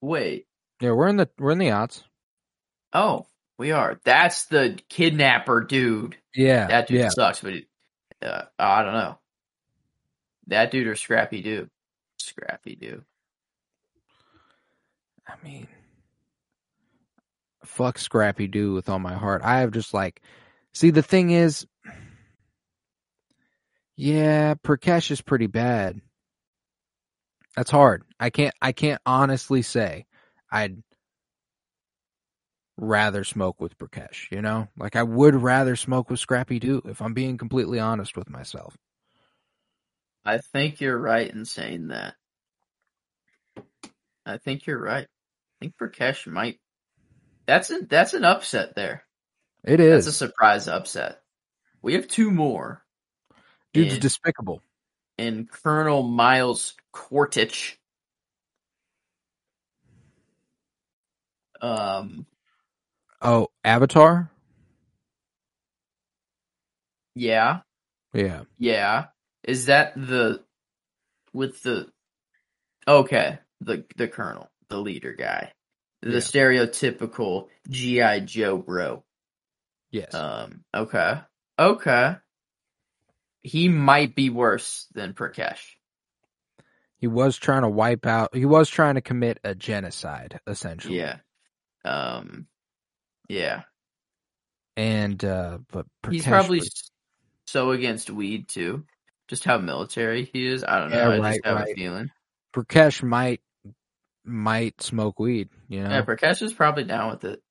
[0.00, 0.46] Wait.
[0.80, 2.02] Yeah, we're in the we're in the odds.
[2.94, 3.26] Oh,
[3.58, 4.00] we are.
[4.04, 6.16] That's the kidnapper dude.
[6.34, 6.68] Yeah.
[6.68, 7.08] That dude yeah.
[7.10, 7.54] sucks, but
[8.22, 9.18] uh, I don't know.
[10.46, 11.68] That dude or Scrappy Doo?
[12.16, 13.02] Scrappy Doo.
[15.26, 15.68] I mean
[17.68, 19.42] fuck Scrappy Doo with all my heart.
[19.44, 20.20] I have just like
[20.72, 21.66] see the thing is
[23.96, 26.00] yeah, Prakash is pretty bad.
[27.56, 28.04] That's hard.
[28.18, 30.06] I can't I can't honestly say
[30.50, 30.82] I'd
[32.76, 34.68] rather smoke with Prakash, you know?
[34.76, 38.76] Like I would rather smoke with Scrappy Doo if I'm being completely honest with myself.
[40.24, 42.14] I think you're right in saying that.
[44.24, 45.06] I think you're right.
[45.06, 46.60] I think Prakash might.
[47.48, 49.04] That's an that's an upset there.
[49.64, 50.04] It is.
[50.04, 51.22] That's a surprise upset.
[51.80, 52.84] We have two more.
[53.72, 54.62] Dude's in- despicable.
[55.16, 57.78] in Colonel Miles Quaritch.
[61.60, 62.26] Um,
[63.20, 64.30] Oh, Avatar?
[67.14, 67.60] yeah,
[68.12, 68.42] Yeah.
[68.58, 69.06] yeah.
[69.42, 70.44] Is that the
[71.32, 71.90] with the
[72.86, 75.52] okay the the Colonel, the leader guy,
[76.02, 76.16] the Yeah.
[76.18, 79.04] stereotypical GI Joe bro?
[79.90, 80.14] Yes.
[80.14, 81.20] Um, okay,
[81.58, 82.16] okay.
[83.42, 85.60] He might be worse than Prakash.
[86.98, 88.34] He was trying to wipe out.
[88.34, 90.98] He was trying to commit a genocide, essentially.
[90.98, 91.18] Yeah.
[91.84, 92.48] Um.
[93.28, 93.62] Yeah.
[94.76, 96.90] And uh, but He's probably was-
[97.46, 98.84] so against weed too.
[99.28, 100.64] Just how military he is.
[100.64, 100.96] I don't know.
[100.96, 101.68] Yeah, I right, just have right.
[101.70, 102.10] a feeling.
[102.54, 103.40] Prakash might
[104.28, 105.48] might smoke weed.
[105.68, 107.42] You know, Yeah, Prakash is probably down with it.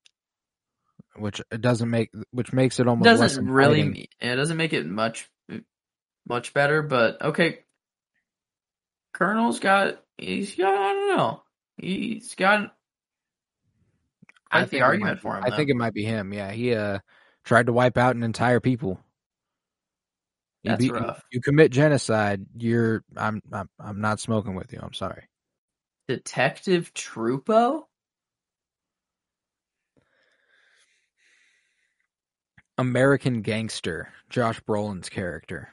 [1.15, 4.09] which it doesn't make which makes it almost Doesn't really.
[4.19, 5.29] It doesn't make it much
[6.27, 6.81] much better.
[6.83, 7.59] But okay,
[9.13, 10.01] Colonel's got.
[10.17, 10.73] He's got.
[10.73, 11.43] I don't know.
[11.77, 12.73] He's got.
[14.51, 15.43] I I the think argument might- for him.
[15.43, 16.33] I think it might be him.
[16.33, 16.99] Yeah, he uh
[17.43, 18.99] tried to wipe out an entire people.
[20.63, 21.23] You That's be- rough.
[21.31, 24.79] You commit genocide, you're I'm I'm I'm not smoking with you.
[24.81, 25.23] I'm sorry.
[26.07, 27.83] Detective Trupo?
[32.77, 35.69] American Gangster, Josh Brolin's character.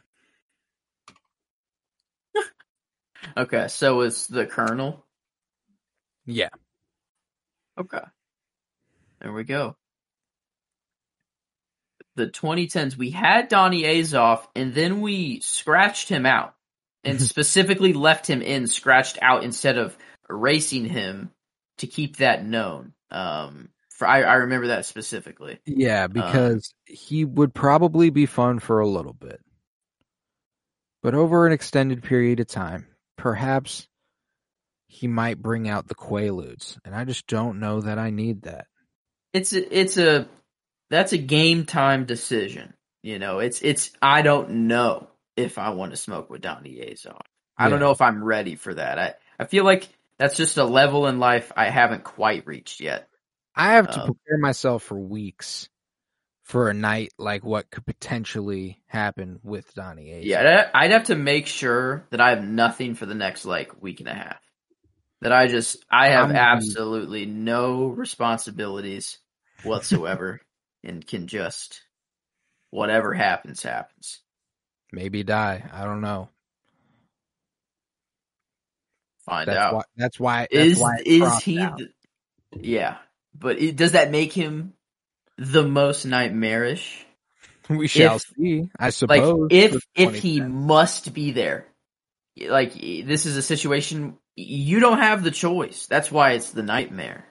[3.38, 5.02] Okay, so it's the Colonel.
[6.26, 6.50] Yeah.
[7.80, 8.02] Okay.
[9.20, 9.76] There we go.
[12.16, 16.54] The 2010s, we had Donnie Azoff, and then we scratched him out,
[17.02, 19.96] and specifically left him in scratched out instead of
[20.34, 21.30] erasing him
[21.78, 22.92] to keep that known.
[23.10, 25.60] Um, for I, I remember that specifically.
[25.66, 29.40] Yeah, because he would probably be fun for a little bit.
[31.02, 33.86] But over an extended period of time, perhaps
[34.88, 36.78] he might bring out the Quaaludes.
[36.84, 38.66] And I just don't know that I need that.
[39.32, 40.28] It's a, it's a
[40.90, 42.74] that's a game time decision.
[43.02, 47.20] You know, it's it's I don't know if I want to smoke with Donnie Azoff.
[47.56, 48.98] I don't know if I'm ready for that.
[48.98, 53.08] I I feel like that's just a level in life I haven't quite reached yet.
[53.54, 55.68] I have to Um, prepare myself for weeks
[56.42, 60.26] for a night like what could potentially happen with Donnie Ace.
[60.26, 64.00] Yeah, I'd- have to make sure that I have nothing for the next like week
[64.00, 64.40] and a half.
[65.20, 69.18] That I just I have I'm- absolutely no responsibilities
[69.62, 70.40] whatsoever
[70.84, 71.80] and can just
[72.70, 74.20] whatever happens happens.
[74.92, 75.68] Maybe die.
[75.72, 76.28] I don't know.
[79.24, 79.74] Find That's out.
[79.74, 79.82] why.
[79.96, 80.46] That's why.
[80.52, 81.88] That's is why is he the,
[82.60, 82.96] yeah
[83.38, 84.74] but it, does that make him
[85.38, 87.04] the most nightmarish
[87.68, 88.68] We shall if- see.
[88.78, 89.40] I suppose.
[89.50, 91.66] like if if he must be there
[92.48, 97.24] like this is a situation you don't have the choice that's why it's the nightmare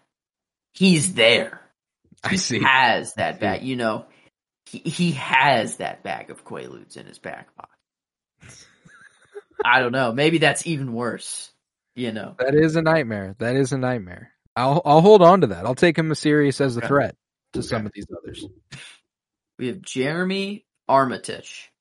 [0.74, 1.62] he's there
[2.24, 2.62] I he see.
[2.64, 4.06] has that bag you know
[4.66, 7.70] he, he has that bag of quaaludes in his back pocket
[9.66, 11.50] i don't know maybe that's even worse
[11.96, 13.36] you know That is a nightmare.
[13.40, 14.32] That is a nightmare.
[14.56, 15.66] I'll I'll hold on to that.
[15.66, 16.88] I'll take him as serious as a Okay.
[16.88, 17.16] threat
[17.54, 17.68] to Okay.
[17.68, 18.46] some of these others.
[19.60, 21.72] We have Jeremy Armitage,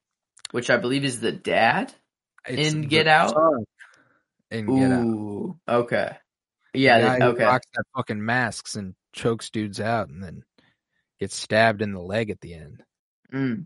[0.51, 1.93] which I believe is the dad.
[2.47, 3.35] It's In the Get Out?
[4.51, 5.57] In Get Out.
[5.85, 6.17] Okay.
[6.75, 7.45] The Yeah, guy th- who okay.
[7.45, 10.45] rocks that fucking masks and chokes dudes out and then
[11.19, 12.83] gets stabbed in the leg at the end.
[13.33, 13.65] Mm.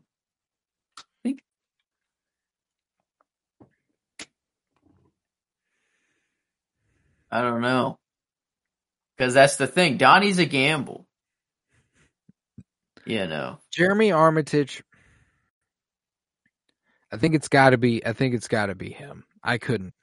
[7.37, 7.99] I don't know.
[9.19, 9.97] Cuz that's the thing.
[9.99, 11.07] Donnie's a gamble.
[13.05, 13.59] You know.
[13.71, 14.83] Jeremy Armitage.
[17.13, 18.05] I think it's got to be.
[18.05, 19.25] I think it's got to be him.
[19.43, 19.95] I couldn't.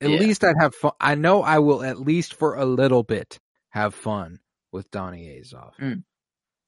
[0.00, 0.18] At Yeah.
[0.18, 0.92] least I'd have fun.
[1.00, 3.38] I know I will at least for a little bit
[3.70, 4.40] have fun
[4.72, 5.74] with Donnie Azoff.
[5.76, 6.04] Mm.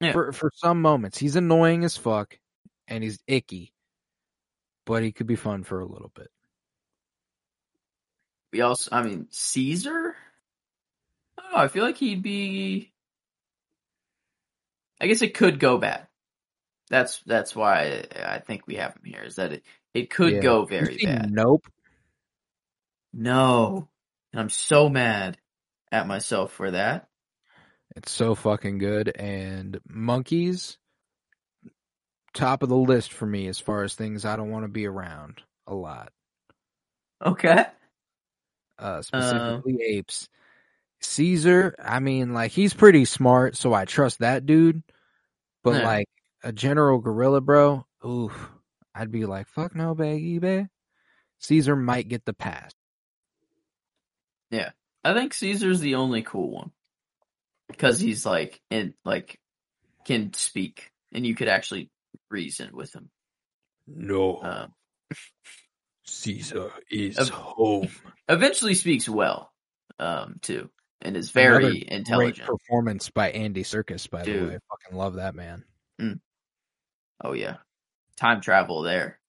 [0.01, 0.13] Yeah.
[0.13, 2.39] For for some moments, he's annoying as fuck,
[2.87, 3.73] and he's icky,
[4.85, 6.29] but he could be fun for a little bit.
[8.53, 10.15] We also I mean Caesar?
[11.39, 12.93] Oh, I feel like he'd be
[15.01, 16.07] I guess it could go bad.
[16.89, 19.23] That's that's why I think we have him here.
[19.23, 19.65] Is that it?
[19.95, 20.41] It could Yeah.
[20.41, 21.31] go very bad.
[21.31, 21.67] Nope.
[23.13, 23.89] No,
[24.33, 25.39] and I'm so mad
[25.91, 27.09] at myself for that.
[27.97, 29.15] It's so fucking good.
[29.15, 30.79] And monkeys,
[32.33, 34.87] top of the list for me as far as things I don't want to be
[34.87, 36.13] around a lot.
[37.25, 37.67] Okay.
[38.79, 40.29] Uh, specifically apes.
[41.01, 44.83] Caesar, I mean, like he's pretty smart, so I trust that dude.
[45.63, 45.85] But Yeah.
[45.85, 46.09] like
[46.43, 48.51] a general gorilla, bro, oof,
[48.95, 50.69] I'd be like, fuck no, baggy, bae.
[51.39, 52.73] Caesar might get the pass.
[54.51, 54.71] Yeah,
[55.05, 56.71] I think Caesar's the only cool one
[57.69, 59.41] because he's like and like
[60.05, 61.91] can speak and you could actually
[62.31, 63.11] reason with him.
[63.87, 64.75] No, Um,
[66.05, 67.89] Caesar is Of- home.
[68.29, 69.53] eventually speaks well,
[69.99, 72.49] um, too, and is Another very Great intelligent.
[72.49, 74.43] performance by Andy Serkis, by Dude.
[74.43, 74.55] the way.
[74.57, 75.65] I fucking love that man.
[77.25, 77.59] Oh yeah,
[78.17, 79.21] time travel there.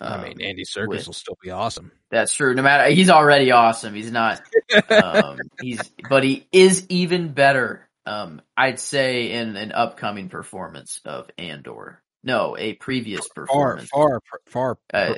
[0.00, 1.90] I Um, mean, Andy Serkis with- will still be awesome.
[2.10, 2.54] That's true.
[2.54, 3.92] No matter he's already awesome.
[3.94, 4.40] He's not.
[4.88, 7.88] Um, he's but he is even better.
[8.06, 12.02] Um, I'd say in an upcoming performance of Andor.
[12.22, 13.88] No, a previous performance.
[13.88, 15.14] far, far Uh,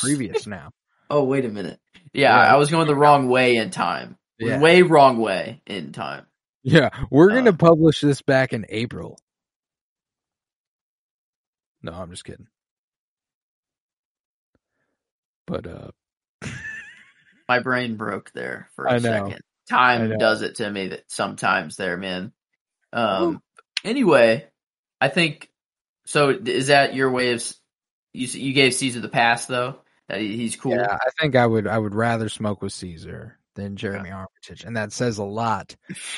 [0.00, 0.70] previous now.
[1.10, 1.80] Oh wait a minute.
[2.12, 2.54] Yeah, Yeah.
[2.54, 4.16] I was going the wrong way in time.
[4.38, 4.60] Yeah.
[4.60, 6.26] Way wrong way in time.
[6.62, 9.18] Yeah, we're gonna Uh, publish this back in April.
[11.82, 12.46] No, I'm just kidding.
[15.46, 15.90] But uh,
[17.48, 19.00] My brain broke there for a I know.
[19.28, 19.40] second.
[19.68, 22.32] Time does it to me that sometimes there, man.
[22.92, 23.42] Um
[23.82, 24.46] anyway,
[25.00, 25.50] I think
[26.04, 27.42] so is that your way of
[28.12, 29.78] you you gave Caesar the pass though.
[30.08, 30.74] That he's cool.
[30.76, 34.76] Yeah, I think I would I would rather smoke with Caesar than Jeremy Armitage, and
[34.76, 35.74] that says a lot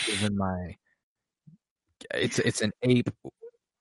[0.06, 0.76] given my
[2.14, 3.10] it's it's an ape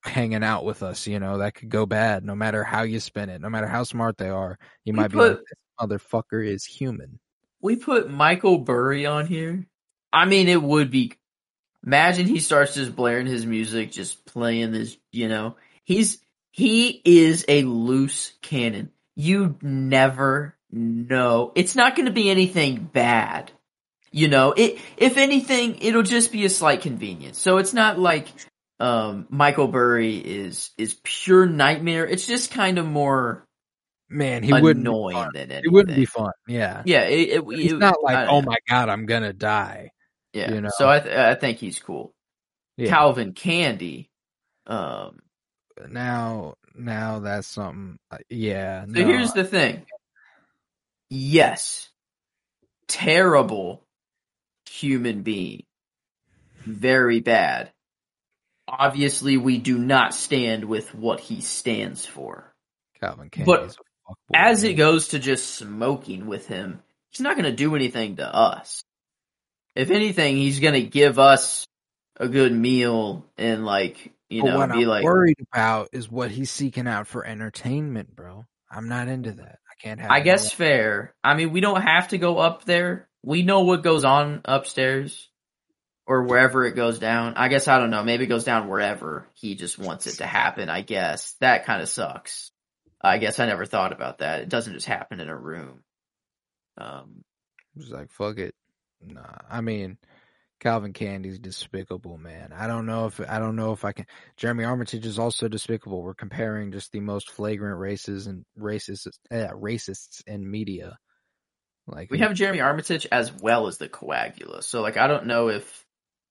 [0.03, 3.29] hanging out with us, you know, that could go bad no matter how you spin
[3.29, 4.59] it, no matter how smart they are.
[4.83, 7.19] You We might be put- like, this motherfucker is human.
[7.59, 9.65] we put Michael Burry on here.
[10.13, 11.13] I mean, it would be.
[11.83, 14.97] Imagine he starts just blaring his music, just playing this.
[15.11, 16.19] You know, he's
[16.51, 18.91] he is a loose cannon.
[19.15, 21.51] You never know.
[21.55, 23.51] It's not going to be anything bad.
[24.11, 27.37] You know, it if anything, it'll just be a slight convenience.
[27.39, 28.27] So it's not like
[28.79, 32.05] um Michael Burry is is pure nightmare.
[32.05, 33.45] It's just kind of more
[34.07, 35.31] Man, he wouldn't be annoying fun.
[35.33, 35.63] than anything.
[35.65, 36.31] It wouldn't be fun.
[36.47, 36.83] Yeah.
[36.85, 39.89] Yeah, it, it, He's it- not like, oh my god, I'm gonna die.
[40.31, 40.53] Yeah.
[40.53, 40.69] you know?
[40.77, 42.13] So I th- I think he's cool.
[42.77, 42.89] Yeah.
[42.89, 44.09] Calvin Candie.
[44.67, 45.19] Um.
[45.89, 48.85] Now now that's something uh, yeah.
[48.85, 49.85] So no, here's the thing.
[51.09, 51.89] Yes.
[52.87, 53.83] Terrible
[54.69, 55.63] human being.
[56.65, 57.71] Very bad.
[58.67, 62.51] Obviously, we do not stand with what he stands for.
[62.99, 63.75] Calvin but
[64.33, 68.25] As it goes to just smoking with him, he's not going to do anything to
[68.25, 68.83] us.
[69.75, 71.67] If anything, he's going to give us
[72.17, 76.09] a good meal and like, you But know, what be I'm like, worried about is
[76.09, 78.45] what he's seeking out for entertainment, bro.
[78.69, 79.59] I'm not into that.
[79.69, 80.11] I can't have.
[80.11, 81.15] I no- guess fair.
[81.23, 83.07] I mean, we don't have to go up there.
[83.23, 85.29] We know what goes on upstairs
[86.05, 87.33] or wherever it goes down.
[87.35, 88.03] I guess I don't know.
[88.03, 90.69] Maybe it goes down wherever he just wants it to happen.
[90.69, 92.51] I guess that kind of sucks.
[93.01, 94.41] I guess I never thought about that.
[94.41, 95.83] It doesn't just happen in a room.
[96.77, 97.23] Um,
[97.77, 98.53] Just like fuck it.
[99.01, 99.97] Nah, I mean,
[100.65, 102.51] Calvin Candie's despicable, man.
[102.51, 104.07] I don't know if I don't know if I can.
[104.35, 106.01] Jeremy Armitage is also despicable.
[106.01, 110.97] We're comparing just the most flagrant races and racists, uh, racists in media.
[111.85, 114.63] Like we have Jeremy Armitage as well as the Coagula.
[114.63, 115.85] So like, I don't know if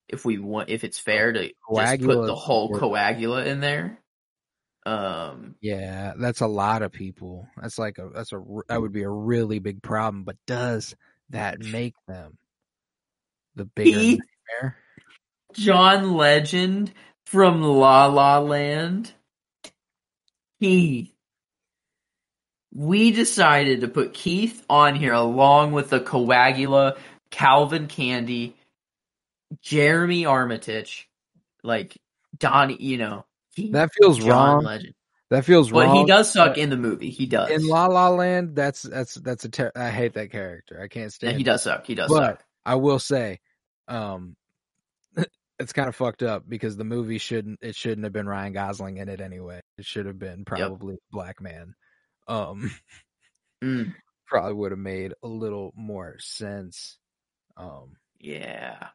[0.09, 2.71] if we want if it's fair to just put the whole.
[2.71, 4.01] Coagula in there.
[4.85, 7.47] Um, Yeah, that's a lot of people.
[7.55, 10.25] That's like a that's a that would be a really big problem.
[10.25, 10.93] But does
[11.29, 12.37] that make them
[13.55, 14.21] the bigger He-
[14.61, 14.77] nightmare?
[15.53, 16.91] John Legend
[17.25, 19.11] from La La Land.
[20.61, 21.11] Keith.
[22.73, 26.97] We decided to put Keith on here along with the Coagula,
[27.31, 28.55] Calvin Candie,
[29.61, 31.07] Jeremy Armitage,
[31.63, 31.97] like
[32.37, 33.25] Donnie, you know.
[33.55, 34.63] Keith, That feels John wrong.
[34.65, 34.93] Legend.
[35.29, 35.95] That feels But wrong.
[35.95, 37.09] But he does suck in the movie.
[37.09, 37.49] He does.
[37.49, 38.55] in La La Land.
[38.55, 40.81] That's that's that's a ter- I hate that character.
[40.81, 41.37] I can't Yeah, stand.
[41.37, 41.85] he does suck.
[41.87, 42.43] He does But suck.
[42.65, 43.39] I will say,
[43.87, 44.35] um,
[45.59, 48.97] it's kind of fucked up because the movie shouldn't it shouldn't have been Ryan Gosling
[48.97, 49.61] in it anyway.
[49.77, 51.75] It should have been probably a black man.
[52.27, 52.71] Um,
[53.63, 53.93] Mm,
[54.27, 56.97] probably would have made a little more sense.
[57.57, 58.89] Um, yeah.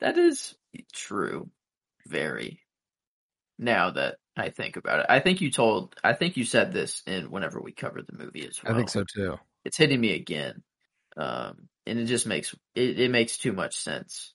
[0.00, 0.54] That is
[0.92, 1.50] true.
[2.06, 2.60] Very.
[3.58, 5.06] Now that I think about it.
[5.08, 8.46] I think you told I think you said this in whenever we covered the movie
[8.46, 8.74] as well.
[8.74, 9.38] I think so too.
[9.64, 10.62] It's hitting me again.
[11.16, 14.32] Um and it just makes it, it makes too much sense.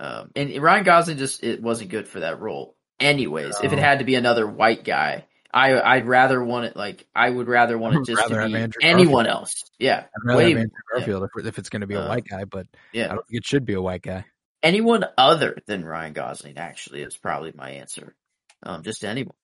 [0.00, 2.76] Um and Ryan Gosling just it wasn't good for that role.
[3.00, 7.06] Anyways, if it had to be another white guy, I I'd rather want it like
[7.14, 9.26] I would rather want it just to be anyone Garfield.
[9.26, 9.64] else.
[9.78, 10.04] Yeah.
[10.04, 10.70] I'd rather have Andrew.
[10.94, 13.26] Garfield if, if it's going to be a Uh, white guy, but yeah, I don't
[13.26, 14.24] think it should be a white guy.
[14.62, 18.14] anyone other than Ryan Gosling actually is probably my answer.
[18.62, 19.34] Um, just anyone,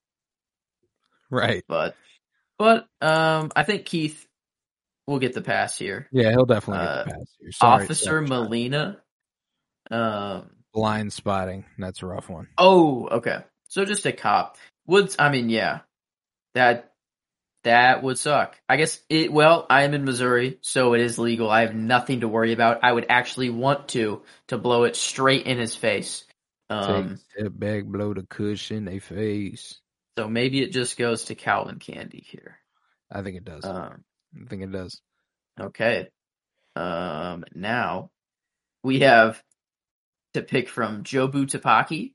[1.31, 1.65] Right.
[1.69, 1.97] but
[2.59, 4.27] but um, I think Keith
[5.09, 6.07] will get the pass here.
[6.13, 7.35] Yeah, he'll definitely Uh, get the pass.
[7.41, 7.53] Here.
[7.53, 8.21] Sorry, Officer.
[8.21, 9.03] Molina.
[9.91, 10.51] Um.
[10.75, 11.65] blind spotting.
[11.79, 12.49] That's a rough one.
[12.59, 13.39] Oh, okay.
[13.69, 14.59] So just a cop.
[14.87, 15.81] Would I mean, yeah,
[16.55, 16.93] that
[17.65, 18.61] that would suck.
[18.69, 19.33] I guess it.
[19.33, 21.51] Well, I am in Missouri, so it is legal.
[21.51, 22.81] I have nothing to worry about.
[22.85, 26.25] I would actually want to to blow it straight in his face.
[26.71, 27.19] Um.
[27.31, 29.81] step back, blow the cushion, they face.
[30.19, 32.59] So maybe it just goes to Calvin Candie here.
[33.11, 33.65] I think it does.
[33.65, 34.05] Um.
[34.39, 35.01] I think it does.
[35.59, 36.09] Okay.
[36.77, 38.11] Um, now
[38.85, 39.43] we have
[40.35, 42.13] to pick from Jobu Tupaki,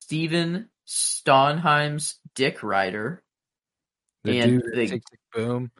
[0.00, 3.22] Stephen Sondheim's Dick Rider,
[4.24, 5.70] The And dude the- Tick Tick Boom,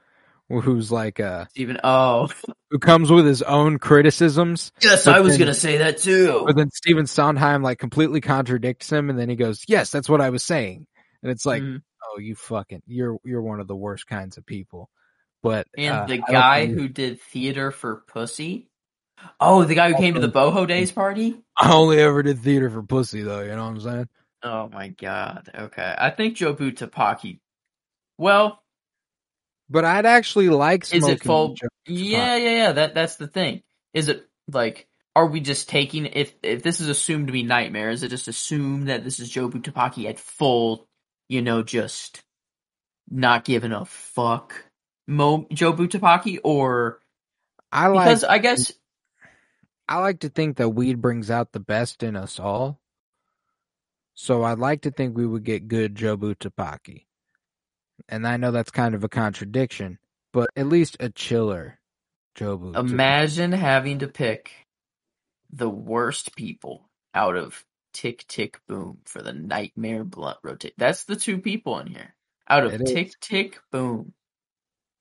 [0.50, 2.28] who's like uh, Stephen oh,
[2.70, 6.42] who comes with his own criticisms, yes, I was then- gonna say that too.
[6.46, 10.20] but then Stephen Sondheim like completely contradicts him, and then he goes, "Yes, that's what
[10.20, 10.86] I was saying,"
[11.22, 11.80] and it's like, Mhm.
[12.04, 14.90] "Oh, you fucking, you're you're one of the worst kinds of people."
[15.42, 18.68] But and uh, the guy think- who did theater for Pussy.
[19.40, 21.36] Oh, the guy who came to the Boho Days party?
[21.56, 23.40] I only ever did theater for pussy, though.
[23.40, 24.08] You know what I'm saying?
[24.44, 25.50] Oh my god.
[25.52, 25.94] Okay.
[25.98, 27.40] I think Jobu Tupaki.
[28.16, 28.62] Well,
[29.68, 31.56] But I'd actually like Is it smoking.
[31.56, 32.72] full- yeah, yeah, yeah.
[32.72, 33.62] That that's the thing.
[33.92, 34.86] Is it like
[35.16, 38.28] are we just taking if if this is assumed to be nightmare, is it just
[38.28, 40.86] assumed that this is Jobu Tupaki at full,
[41.28, 42.22] you know, just
[43.10, 44.64] not giving a fuck
[45.08, 47.00] Mo Jobu Tupaki or
[47.72, 48.72] I like because I guess
[49.88, 52.78] I like to think that weed brings out the best in us all.
[54.14, 57.06] So I'd like to think we would get good Jobu Tupaki.
[58.08, 59.98] And I know that's kind of a contradiction,
[60.32, 61.78] but at least a chiller
[62.36, 62.74] Jobu.
[62.74, 62.90] Tupaki.
[62.90, 64.52] imagine having to pick
[65.50, 70.74] the worst people out of Tick Tick Boom for the Nightmare Blunt rotate.
[70.76, 72.14] That's the two people in here.
[72.46, 72.92] Out of It is.
[72.92, 74.12] Tick Tick Boom.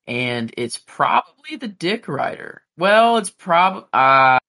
[0.08, 2.64] And it's probably the Dick Rider.
[2.78, 4.40] Well, it's probably uh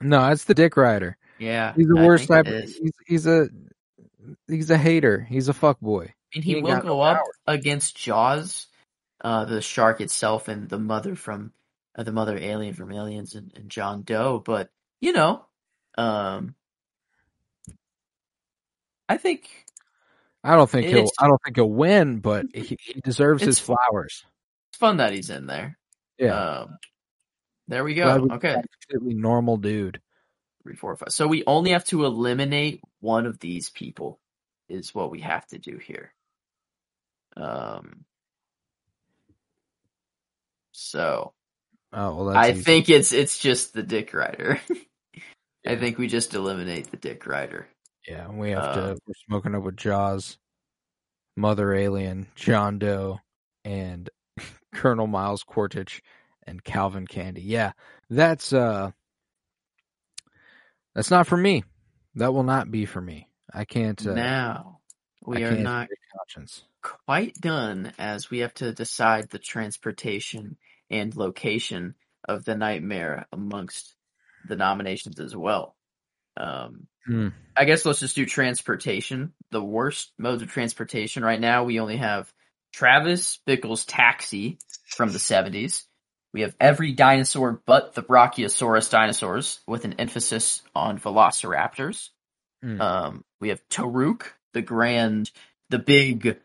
[0.00, 1.16] No, it's the Dick Rider.
[1.38, 1.72] yeah.
[1.74, 2.46] He's the I worst type.
[2.46, 3.48] he's he's a
[4.46, 5.26] he's a hater.
[5.28, 6.14] He's a fuck boy.
[6.34, 8.66] And he he, will got no go up against Jaws,
[9.20, 11.52] uh, the shark itself, and the mother from
[11.96, 14.42] uh, the mother alien from Aliens and, and John Doe.
[14.44, 14.70] But
[15.00, 15.44] you know,
[15.96, 16.54] um,
[19.08, 19.48] I think
[20.42, 21.08] I don't think he'll.
[21.18, 24.24] I don't think he'll win, but he, he deserves his flowers.
[24.74, 25.78] It's fun that he's in there.
[26.18, 26.78] Yeah, Um,
[27.68, 28.18] there we go.
[28.22, 28.56] we Okay,
[28.90, 30.00] completely normal dude.
[30.64, 31.12] three, four, five.
[31.12, 34.18] So we only have to eliminate one of these people.
[34.68, 36.12] Is what we have to do here.
[37.36, 38.04] Um.
[40.72, 41.32] So
[41.92, 42.62] Oh well, that's I easy.
[42.62, 44.60] think it's it's just the Dick Rider.
[45.66, 47.68] I think we just eliminate the Dick Rider.
[48.08, 48.98] Yeah, we have Uh, to.
[49.06, 50.36] We're smoking up with Jaws,
[51.36, 53.20] Mother Alien, John Doe,
[53.64, 54.08] and
[54.74, 56.02] Colonel Miles Quaritch
[56.46, 57.42] and Calvin Candie.
[57.42, 57.72] Yeah,
[58.10, 58.90] that's uh,
[60.94, 61.64] that's not for me.
[62.16, 63.28] That will not be for me.
[63.52, 64.04] I can't.
[64.06, 64.80] Uh, now
[65.26, 66.62] I we are can't conscience.
[66.82, 70.56] quite done as we have to decide the transportation
[70.90, 71.94] and location
[72.26, 73.94] of the nightmare amongst
[74.48, 75.76] the nominations as well.
[76.36, 77.28] Um, Hmm.
[77.54, 79.34] I guess let's just do transportation.
[79.50, 82.32] The worst modes of transportation right now, we only have
[82.74, 84.58] Travis Bickle's Taxi
[84.88, 85.84] from the 70s.
[86.32, 92.08] We have every dinosaur but the Brachiosaurus dinosaurs with an emphasis on velociraptors.
[92.62, 92.80] Hmm.
[92.80, 94.22] Um, we have Toruk,
[94.54, 95.30] the grand,
[95.70, 96.38] the big,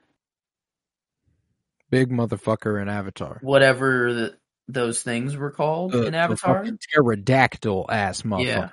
[1.90, 3.40] Big motherfucker in Avatar.
[3.42, 6.64] whatever the, those things were called The- in Avatar.
[6.64, 8.46] pterodactyl ass motherfucker.
[8.46, 8.70] Yeah.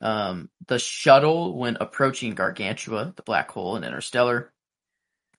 [0.00, 4.52] Um, the shuttle when approaching Gargantua, the black hole in Interstellar,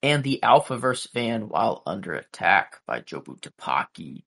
[0.01, 4.23] and the Alphaverse van while under attack by Jobu Tupaki.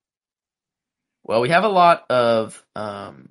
[1.23, 3.29] Well, we have a lot of um,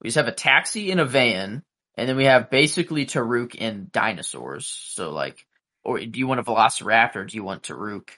[0.00, 1.62] we just have a taxi and a van,
[1.96, 4.66] and then we have basically Toruk and dinosaurs.
[4.66, 5.46] So like,
[5.84, 7.16] or do you want a Velociraptor?
[7.16, 8.08] Or do you want Toruk?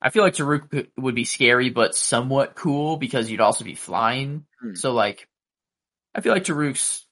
[0.00, 4.46] I feel like Toruk would be scary, but somewhat cool because you'd also be flying.
[4.60, 4.74] Hmm.
[4.74, 5.28] So like,
[6.14, 7.04] I feel like Toruk's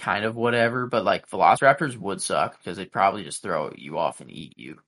[0.00, 4.20] kind of whatever, but like Velociraptors would suck because they'd probably just throw you off
[4.20, 4.78] and eat you.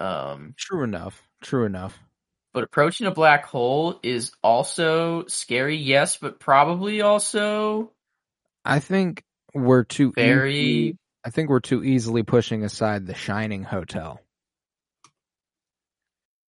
[0.00, 1.22] Um, True enough.
[1.40, 1.96] True enough.
[2.52, 7.92] but approaching a black hole is also scary, yes, but probably also
[8.64, 9.22] I think
[9.54, 14.20] we're too very easy- I think we're too easily pushing aside the Shining Hotel.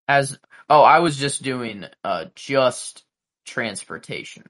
[0.08, 0.38] as
[0.70, 3.04] oh, I was just doing uh just
[3.46, 4.44] transportation.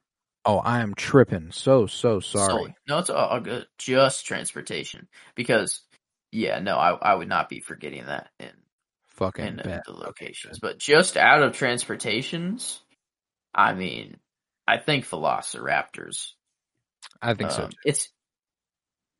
[0.45, 1.51] Oh, I am tripping.
[1.51, 2.49] So so sorry.
[2.49, 2.75] solely.
[2.87, 3.65] No, it's all good.
[3.77, 5.81] Just transportation because
[6.31, 8.51] yeah, no, I I would not be forgetting that in
[9.07, 12.81] Fucking in uh, the locations, but just out of transportations,
[13.53, 14.17] I mean,
[14.67, 16.33] I think Velociraptors.
[17.21, 17.63] I think so.
[17.63, 17.77] um, Too.
[17.85, 18.09] It's,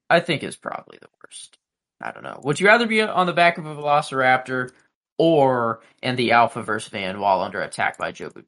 [0.10, 1.58] I think is probably the worst.
[2.02, 2.42] I don't know.
[2.44, 4.72] Would you rather be on the back of a Velociraptor
[5.18, 8.44] or in the Alpha verse van while under attack by Jobu?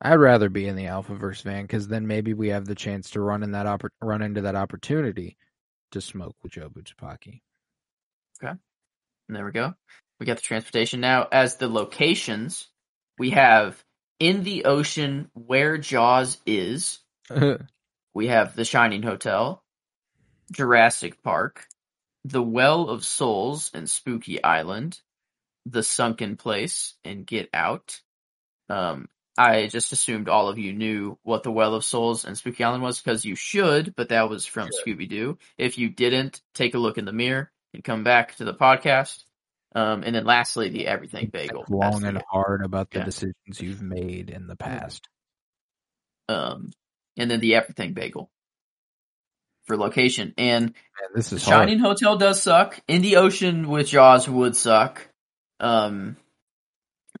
[0.00, 3.20] I'd rather be in the Alphaverse van because then maybe we have the chance to
[3.20, 5.36] run in that oppor- run into that opportunity
[5.92, 7.40] to smoke with Jobu Tupaki.
[9.28, 9.74] And there we go.
[10.20, 11.26] We got the transportation now.
[11.30, 12.68] As the locations,
[13.18, 13.82] we have
[14.20, 16.98] in the ocean where Jaws is.
[18.14, 19.62] We have the Shining Hotel,
[20.50, 21.68] Jurassic Park,
[22.24, 25.00] the Well of Souls and Spooky Island,
[25.66, 28.00] the Sunken Place and Get Out.
[28.68, 29.08] Um,
[29.38, 32.82] I just assumed all of you knew what the Well of Souls and Spooky Island
[32.82, 35.38] was because you should, but that was from Scooby Doo.
[35.56, 39.24] If you didn't, take a look in the mirror and come back to the podcast.
[39.74, 41.60] Um, and then lastly, the Everything Bagel.
[41.60, 43.04] That's long and hard about the yeah.
[43.04, 45.08] decisions you've made in the past.
[46.28, 46.70] um,
[47.16, 48.30] and then the everything bagel
[49.64, 50.34] for location.
[50.38, 51.68] And Man, this is hard.
[51.68, 52.80] Shining Hotel does suck.
[52.88, 55.06] In the ocean with Jaws would suck.
[55.60, 56.16] Um,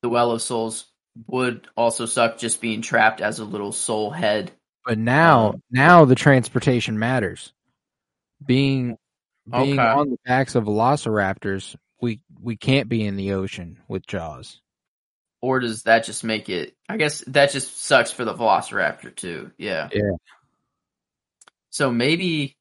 [0.02, 0.86] the Well of Souls
[1.26, 4.52] would also suck just being trapped as a little soul head.
[4.84, 7.52] But now, Um, now the transportation matters.
[8.44, 8.96] Being
[9.50, 9.88] being Okay.
[9.88, 14.60] on the backs of velociraptors, we we can't be in the ocean with Jaws.
[15.40, 16.76] Or does that just make it?
[16.88, 19.52] I guess that just sucks for the Velociraptor too.
[19.56, 19.88] Yeah.
[19.92, 20.12] Yeah.
[21.70, 22.56] So maybe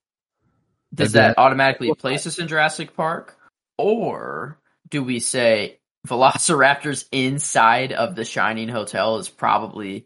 [0.93, 3.35] does that- automatically place us in Jurassic Park,
[3.77, 10.05] or do we say Velociraptors inside of the Shining Hotel is probably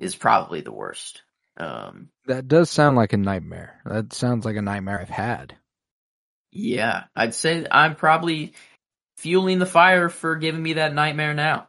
[0.00, 1.22] is probably the worst?
[1.56, 3.80] Um, That does sound like a nightmare.
[3.84, 5.56] That sounds like a nightmare I've had.
[6.52, 8.54] yeah, I'd say I'm probably
[9.18, 11.68] fueling the fire for giving me that nightmare now.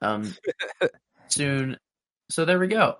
[0.00, 0.34] Um,
[1.28, 1.78] soon.
[2.30, 2.96] So there we go.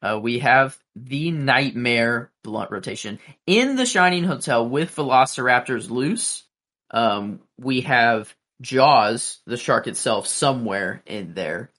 [0.00, 6.44] Uh, we have the nightmare blunt rotation in the Shining Hotel with Velociraptors loose.
[6.90, 11.70] Um, we have Jaws, the shark itself, somewhere in there.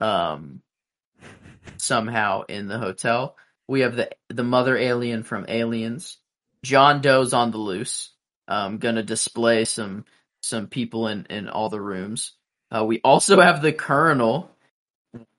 [0.00, 0.62] Um,
[1.76, 3.36] somehow in the hotel.
[3.68, 6.18] We have the the mother alien from Aliens.
[6.62, 8.10] John Doe's on the loose.
[8.48, 10.04] Um, gonna display some
[10.42, 12.32] some people in in all the rooms.
[12.74, 14.50] Uh, we also have the Colonel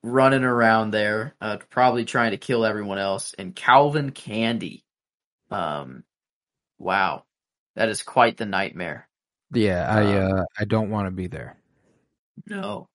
[0.01, 4.85] running around there, uh, probably trying to kill everyone else, and Calvin Candie.
[5.51, 6.03] Um,
[6.79, 7.25] wow,
[7.75, 9.07] that is quite the nightmare.
[9.53, 11.57] Yeah, I Um, uh, I don't want to be there.
[12.47, 12.89] No,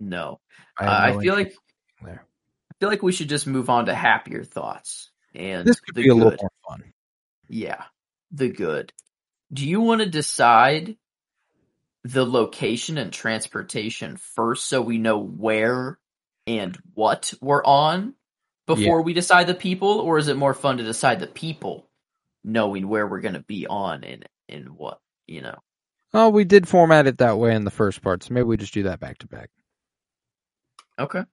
[0.00, 0.40] no.
[0.78, 1.54] I, Uh, have I feel like
[2.02, 2.26] there.
[2.70, 6.02] I feel like we should just move on to happier thoughts and this could the
[6.02, 6.92] be a little more fun.
[7.48, 7.84] Yeah,
[8.30, 8.92] the good.
[9.52, 10.96] Do you want to decide
[12.02, 15.98] the location and transportation first so we know where
[16.46, 18.14] and what we're on
[18.66, 21.88] before we decide the people, or is it more fun to decide the people
[22.42, 25.58] knowing where we're going to be on and, and what, you know?
[26.16, 28.72] Oh, we did format it that way in the first part, so maybe we just
[28.72, 29.50] do that back to back.
[30.96, 31.24] Okay.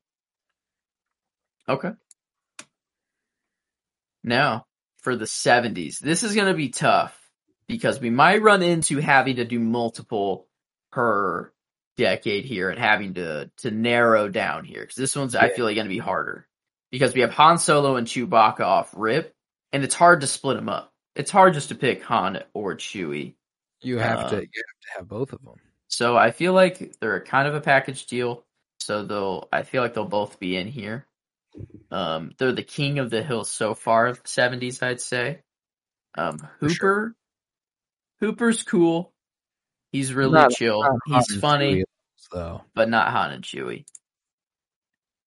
[1.70, 1.92] Okay.
[4.24, 4.66] Now,
[4.98, 7.16] for the 70s, this is going to be tough
[7.68, 10.48] because we might run into having to do multiple
[10.92, 11.54] per
[11.96, 15.76] decade here and having to to narrow down here because this one's I feel like
[15.76, 16.48] going to be harder
[16.90, 19.36] because we have Han Solo and Chewbacca off rip
[19.72, 20.92] and it's hard to split them up.
[21.16, 23.36] It's hard just to pick Han or Chewie.
[23.82, 25.56] You have to Um, you have to have both of them.
[25.88, 28.46] So I feel like they're kind of a package deal.
[28.80, 31.06] So they'll, I feel like they'll both be in here.
[31.92, 35.42] Um, they're the king of the hill so far, seventies, I'd say.
[36.16, 37.16] Um, Hooper, sure.
[38.22, 39.12] Hooper's cool.
[39.92, 40.82] He's really Not- chill.
[40.82, 41.84] Not He's funny, Chewie,
[42.32, 42.62] though.
[42.74, 43.86] but not hot and chewy.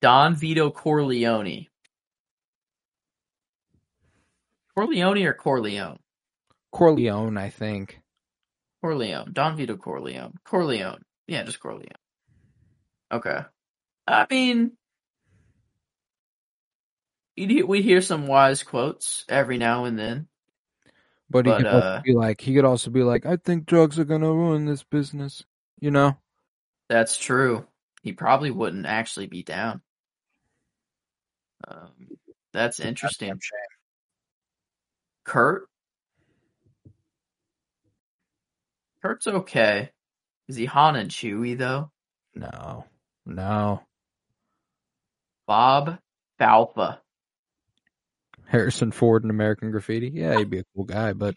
[0.00, 1.66] Don Vito Corleone.
[4.74, 5.98] Corleone or Corleone?
[6.72, 8.00] Corleone, I think.
[8.84, 9.32] Corleone.
[9.32, 10.34] Don Vito Corleone.
[10.44, 11.00] Corleone.
[11.26, 11.88] Yeah, just Corleone.
[13.10, 13.38] Okay.
[14.06, 14.72] I mean,
[17.34, 20.28] you'd we'd hear some wise quotes every now and then.
[21.30, 23.64] But he But, could also uh, be like, he could also be like, I think
[23.64, 25.42] drugs are gonna ruin this business.
[25.80, 26.18] You know?
[26.90, 27.66] That's true.
[28.02, 29.80] He probably wouldn't actually be down.
[31.66, 31.88] Um,
[32.52, 33.40] that's interesting.
[35.24, 35.70] Kurt?
[39.04, 39.90] Kurt's okay.
[40.48, 41.90] Is he Han and Chewie though?
[42.34, 42.86] No,
[43.26, 43.82] no.
[45.46, 45.98] Bob
[46.40, 46.98] Falfa.
[48.46, 50.10] Harrison Ford in American Graffiti.
[50.14, 51.34] Yeah, he'd be a cool guy, but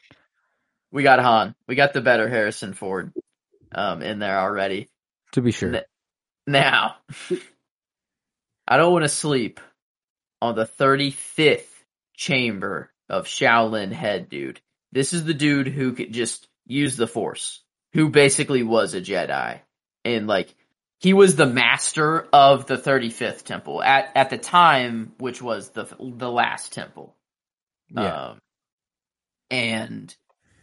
[0.93, 1.55] We got Han.
[1.67, 3.11] We got the better Harrison Ford
[3.73, 4.87] um, in there already.
[5.33, 5.81] to be sure,
[6.45, 6.95] Now,
[8.67, 9.59] I don't want to sleep
[10.41, 11.67] on the 35th
[12.15, 14.61] chamber of Shaolin head, dude.
[14.93, 17.63] This is the dude who could just use the force,
[17.93, 19.59] who basically was a Jedi.
[20.05, 20.53] And like,
[20.99, 25.87] he was the master of the 35th temple at, at the time, which was the,
[25.99, 27.15] the last temple.
[27.89, 28.29] yeah.
[28.29, 28.39] Um,
[29.49, 30.15] and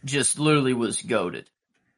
[0.03, 1.49] just literally was goaded.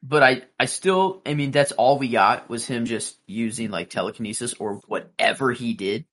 [0.02, 3.90] But I, I still, I mean, that's all we got was him just using like
[3.90, 6.06] telekinesis or whatever he did.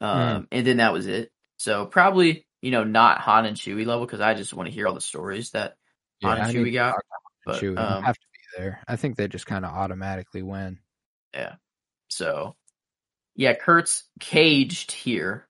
[0.00, 1.30] Um, and then that was it.
[1.58, 4.88] So probably, you know, not Han and Chewie level because I just want to hear
[4.88, 5.76] all the stories that
[6.24, 6.94] Han I and need got.
[7.46, 7.78] But, Chewie.
[7.78, 8.80] Um, have to be there.
[8.88, 10.78] I think they just kind of automatically win.
[11.34, 11.54] Yeah.
[12.08, 12.54] So,
[13.36, 15.46] yeah, Kurt's caged here.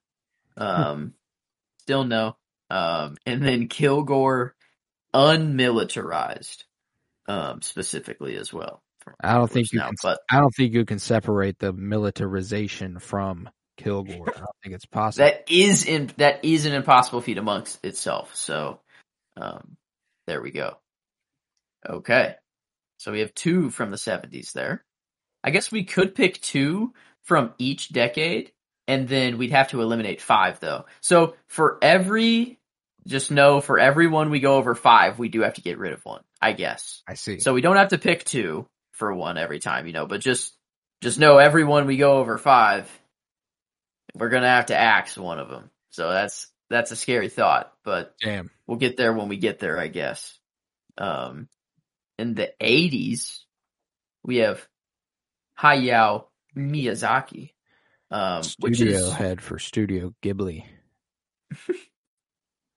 [0.56, 1.14] Um,
[1.80, 2.36] still no.
[2.70, 4.54] Um, and then Kilgore
[5.14, 6.64] unmilitarized,
[7.26, 8.82] um, specifically as well.
[9.20, 12.98] I don't think you now, can- but I don't think you can separate the militarization
[12.98, 14.30] from Kilgore.
[14.34, 15.26] I don't think it's possible.
[15.26, 18.34] that is in that is an impossible feat amongst itself.
[18.34, 18.80] So,
[19.36, 19.76] Um,
[20.26, 20.78] there we go.
[21.88, 22.34] Okay.
[22.98, 24.84] So we have two from the 70s there.
[25.42, 28.52] I guess we could pick two from each decade
[28.86, 30.86] and then we'd have to eliminate five though.
[31.00, 32.58] So for every,
[33.06, 35.92] just know for every one we go over five, we do have to get rid
[35.92, 37.02] of one, I guess.
[37.06, 37.40] I see.
[37.40, 40.54] So we don't have to pick two for one every time, you know, but just,
[41.02, 42.88] just know every one we go over five,
[44.14, 45.70] we're going to have to axe one of them.
[45.90, 48.50] So that's, that's a scary thought, but Damn.
[48.66, 50.38] we'll get there when we get there, I guess.
[50.98, 51.48] Um,
[52.18, 53.40] in the 80s,
[54.22, 54.66] we have
[55.60, 57.50] Hayao Miyazaki,
[58.10, 60.64] um, which is head for Studio Ghibli.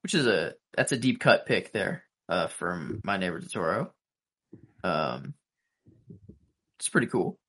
[0.02, 3.90] which is a that's a deep cut pick there uh, from My Neighbor Totoro.
[4.84, 5.34] Um,
[6.80, 7.40] it's pretty cool.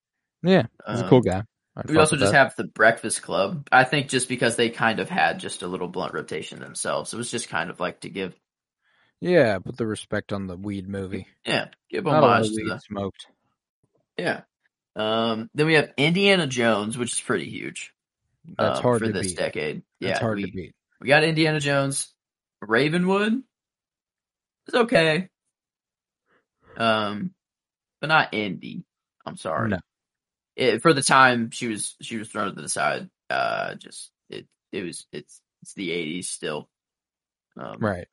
[0.42, 1.42] Yeah, he's a Um, cool guy.
[1.78, 2.38] I'd We also just that.
[2.38, 3.68] have the Breakfast Club.
[3.70, 7.16] I think just because they kind of had just a little blunt rotation themselves, it
[7.16, 8.34] was just kind of like to give
[9.20, 11.26] yeah, put the respect on the weed movie.
[11.44, 13.26] yeah give Not a lot homage to the smoked.
[14.16, 14.42] yeah.
[14.96, 17.92] Um, then we have Indiana Jones, which is pretty huge.
[18.56, 19.36] That's um, hard for this beat.
[19.36, 19.82] decade.
[20.00, 20.74] That's yeah, hard we, to beat.
[21.00, 22.12] we got Indiana Jones,
[22.60, 23.42] Ravenwood.
[24.66, 25.28] It's okay.
[26.76, 27.32] Um,
[28.00, 28.84] but not Indy.
[29.24, 29.68] I'm sorry.
[29.70, 29.78] No.
[30.58, 33.08] It, for the time she was she was thrown to the side.
[33.30, 36.68] Uh, just it it was it's it's the 80s still.
[37.56, 38.08] Um, Right.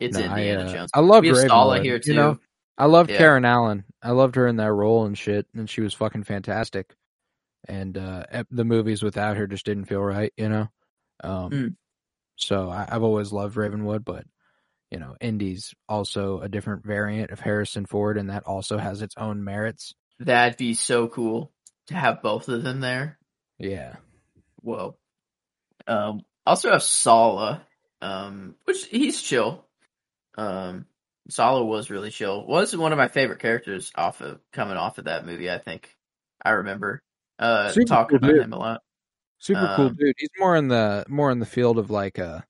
[0.00, 0.90] It's No, Indiana I, uh, Jones.
[0.92, 2.10] I loved we Stala here too.
[2.10, 2.38] You know,
[2.76, 3.18] I loved Yeah.
[3.18, 3.84] Karen Allen.
[4.02, 6.96] I loved her in that role and shit, and she was fucking fantastic.
[7.68, 10.68] And uh the movies without her just didn't feel right, you know.
[11.22, 11.76] Um, Mm.
[12.34, 14.24] so I, I've always loved Ravenwood, but
[14.90, 19.14] you know, Indy's also a different variant of Harrison Ford, and that also has its
[19.16, 19.94] own merits.
[20.26, 21.52] That'd be so cool
[21.88, 23.18] to have both of them there.
[23.58, 23.96] Yeah,
[24.60, 24.96] Whoa.
[25.86, 27.62] Um, also have Sallah,
[28.00, 29.64] um, which he's chill.
[30.36, 30.86] Um,
[31.28, 32.46] Sallah was really chill.
[32.46, 35.50] Was one of my favorite characters off of coming off of that movie.
[35.50, 35.94] I think
[36.44, 37.02] I remember
[37.38, 38.44] uh Super talking cool about dude.
[38.44, 38.82] him a lot.
[39.38, 40.14] super cool Um, dude.
[40.18, 42.44] He's more in the more in the field of like a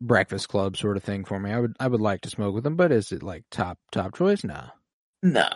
[0.00, 1.50] Breakfast Club sort of thing for me.
[1.52, 4.14] I would I would like to smoke with him, but is it like top top
[4.16, 4.44] choice?
[4.44, 4.68] Nah.
[5.22, 5.50] Nah,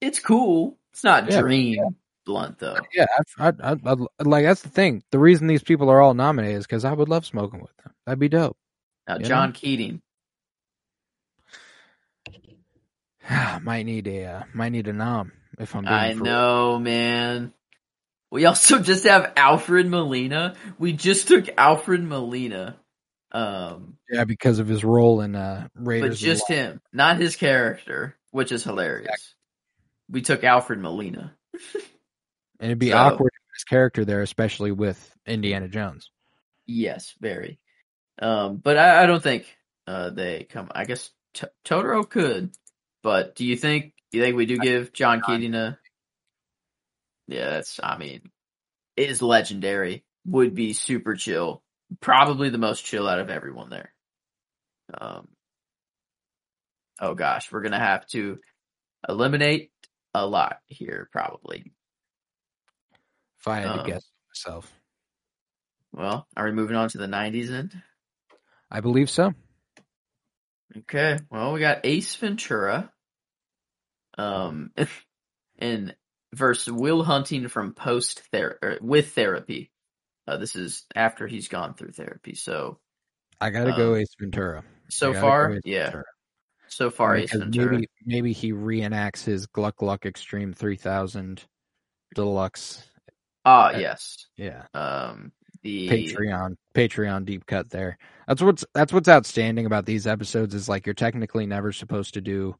[0.00, 0.78] it's cool.
[0.92, 2.76] It's not Yeah, dream blunt though.
[2.92, 3.06] Yeah,
[3.38, 5.02] I, I, I, like that's the thing.
[5.10, 7.94] The reason these people are all nominated is because I would love smoking with them.
[8.04, 8.58] That'd be dope.
[9.08, 10.02] Now John Keating.
[13.62, 15.86] might need a uh, might need a nom if I'm.
[15.86, 17.54] I know, man.
[18.30, 20.56] We also just have Alfred Molina.
[20.78, 22.76] We just took Alfred Molina.
[23.32, 26.20] Um, Yeah, because of his role in uh, Raiders.
[26.20, 29.35] but just him, not his character, which is hilarious.
[30.10, 31.34] We took Alfred Molina.
[31.74, 36.10] and it'd be so- awkward his character there, especially with Indiana Jones.
[36.66, 37.58] Yes, very.
[38.20, 39.46] Um, but I, I don't think
[39.86, 40.68] uh, they come.
[40.74, 42.50] I guess T- Totoro could,
[43.02, 43.94] but do you think?
[44.10, 45.78] Do you think we do give John Keating a?
[47.28, 47.78] Yeah, that's.
[47.82, 48.30] I mean,
[48.96, 50.04] is legendary.
[50.26, 51.62] Would be super chill.
[52.00, 53.92] Probably the most chill out of everyone there.
[54.98, 55.28] Um.
[57.00, 58.38] Oh gosh, we're gonna have to
[59.08, 59.70] eliminate
[60.24, 61.72] a lot here, probably.
[63.40, 64.72] If I had Um, to guess myself,
[65.92, 67.82] Well, are we moving on to the '90s then?
[68.70, 69.32] I believe so.
[70.76, 71.18] Okay.
[71.30, 72.92] Well, we got Ace Ventura.
[74.18, 74.72] Um,
[75.58, 75.94] and
[76.34, 79.70] versus Will Hunting from post ther with therapy.
[80.26, 82.34] Uh, this is after he's gone through therapy.
[82.34, 82.80] So,
[83.40, 84.64] I gotta go Um, Ace Ventura.
[84.90, 85.84] so go far, yeah.
[85.84, 86.04] Ventura.
[86.68, 87.72] So far, Ace Ventura.
[87.72, 91.44] Maybe maybe he reenacts his Gluck Gluck Extreme 3000
[92.14, 92.82] Deluxe.
[93.44, 94.26] Ah, uh, yes.
[94.36, 94.64] Yeah.
[94.74, 97.98] Um, the Patreon Patreon deep cut there.
[98.28, 102.20] That's what's that's what's outstanding about these episodes is like you're technically never supposed to
[102.20, 102.56] do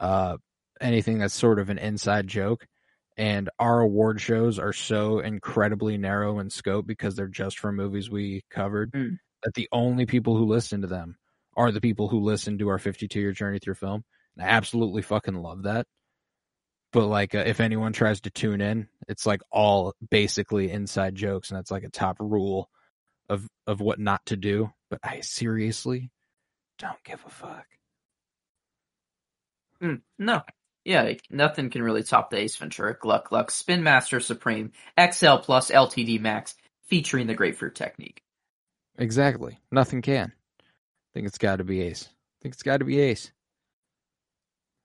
[0.00, 0.36] uh
[0.80, 2.66] anything that's sort of an inside joke.
[3.16, 8.10] And our award shows are so incredibly narrow in scope because they're just for movies
[8.10, 9.18] we covered Mm.
[9.42, 11.16] that the only people who listen to them
[11.56, 14.04] are the people who listen to our 52 year journey through film.
[14.36, 15.86] And I absolutely fucking love that.
[16.92, 21.50] But like, uh, if anyone tries to tune in, it's like all basically inside jokes,
[21.50, 22.70] and that's like a top rule
[23.28, 24.70] of of what not to do.
[24.88, 26.10] But I seriously
[26.78, 27.66] don't give a fuck.
[29.82, 30.42] Mm, no.
[30.84, 35.36] Yeah, like, nothing can really top the Ace Ventura Gluck Gluck Spin Master Supreme XL
[35.38, 36.54] Plus LTD Max
[36.84, 38.22] featuring the Grapefruit technique.
[38.96, 40.32] Exactly, nothing can.
[41.16, 42.04] I think it's got to be Ace.
[42.10, 43.32] I think it's got to be Ace.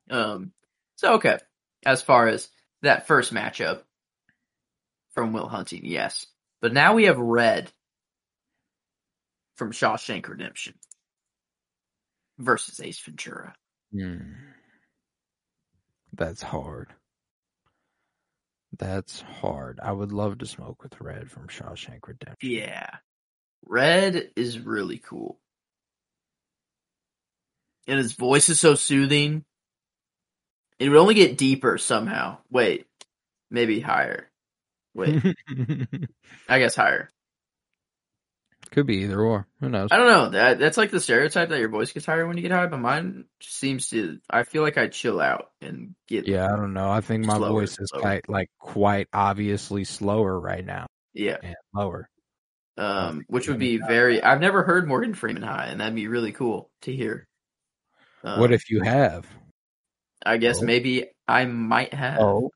[0.09, 0.53] Um,
[0.95, 1.39] so okay,
[1.85, 2.47] as far as
[2.83, 3.81] that first matchup
[5.09, 6.25] from Will Hunting, yes,
[6.61, 7.69] but now we have Red
[9.57, 10.75] from Shawshank Redemption.
[12.39, 13.53] versus Ace Ventura.
[13.91, 14.31] Hmm.
[16.13, 16.93] That's hard.
[18.79, 19.81] That's hard.
[19.83, 22.49] I would love to smoke with Red from Shawshank Redemption.
[22.49, 22.89] Yeah.
[23.65, 25.37] Red is really cool.
[27.87, 29.43] And his voice is so soothing.
[30.79, 32.37] It would only get deeper somehow.
[32.49, 32.85] Wait.
[33.49, 34.29] Maybe higher.
[34.93, 35.21] Wait.
[36.49, 37.09] I guess higher.
[38.71, 39.47] Could be either or.
[39.59, 39.89] Who knows?
[39.91, 40.29] I don't know.
[40.29, 42.79] That that's like the stereotype that your voice gets higher when you get high, but
[42.79, 46.89] mine seems to I feel like I chill out and get Yeah, I don't know.
[46.89, 48.01] I think my voice is slower.
[48.01, 51.37] quite like quite obviously slower right now yeah.
[51.43, 52.09] and lower.
[52.77, 56.31] Um which would be very I've never heard Morgan Freeman high, and that'd be really
[56.31, 57.27] cool to hear.
[58.23, 59.25] Um, what if you have?
[60.25, 60.65] I guess Oh.
[60.65, 62.19] maybe I might have.
[62.19, 62.51] Oh.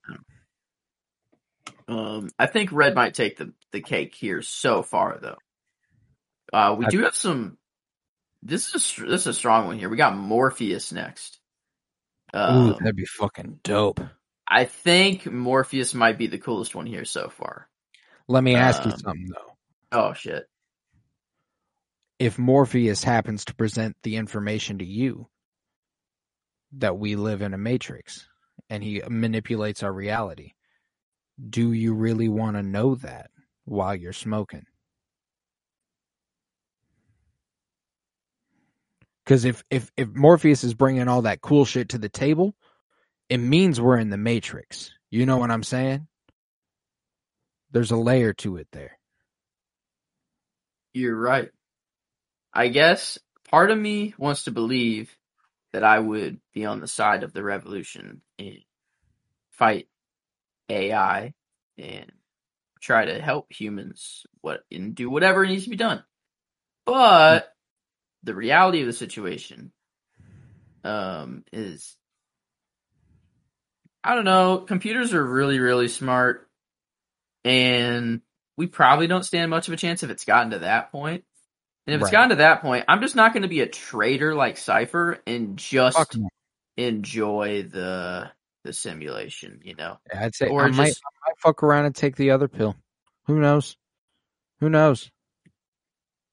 [1.87, 5.37] Um, I think Red might take the, the cake here so far, though.
[6.53, 7.57] Uh, we I- do have some.
[8.43, 9.89] This is a, this is a strong one here.
[9.89, 11.39] We got Morpheus next.
[12.35, 13.99] Ooh, Um, that'd be fucking dope.
[14.47, 17.67] I think Morpheus might be the coolest one here so far.
[18.27, 19.57] Let me ask you um, something though.
[19.91, 20.45] Oh shit!
[22.19, 25.27] If Morpheus happens to present the information to you
[26.73, 28.27] that we live in a matrix
[28.69, 30.53] and he manipulates our reality,
[31.49, 33.29] do you really want to know that
[33.65, 34.65] while you're smoking?
[39.23, 42.53] Because if, if if Morpheus is bringing all that cool shit to the table,
[43.27, 44.91] it means we're in the Matrix.
[45.09, 46.07] You know what I'm saying?
[47.71, 48.97] There's a layer to it there.
[50.93, 51.49] You're right.
[52.53, 53.17] I guess
[53.49, 55.15] part of me wants to believe
[55.75, 58.59] that I would be on the side of the revolution and
[59.51, 59.89] fight
[60.69, 61.33] AI
[61.77, 62.09] and
[62.79, 66.01] try to help humans what and do whatever needs to be done.
[66.85, 67.53] But
[68.23, 69.73] the reality of the situation
[70.85, 71.97] um is
[74.01, 76.47] I don't know, computers are really really smart
[77.43, 78.21] and
[78.55, 81.25] we probably don't stand much of a chance if it's gotten to that point.
[81.87, 82.11] And if it's Right.
[82.11, 85.57] gotten to that point, I'm just not going to be a traitor like Cypher and
[85.57, 86.17] just
[86.77, 88.31] enjoy the
[88.63, 89.99] the simulation, you know.
[90.13, 92.75] I'd say Or I might, I might fuck around and take the other pill.
[93.27, 93.77] Who knows?
[94.59, 95.11] Who knows?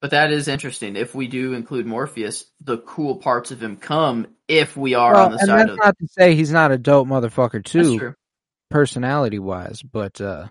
[0.00, 0.96] but that is interesting.
[0.96, 5.26] If we do include Morpheus, the cool parts of him come if we are Well,
[5.26, 7.92] on the and side that's of not to say he's not a dope motherfucker That's
[7.92, 8.14] too, true.
[8.70, 9.82] personality wise.
[9.82, 10.48] But uh,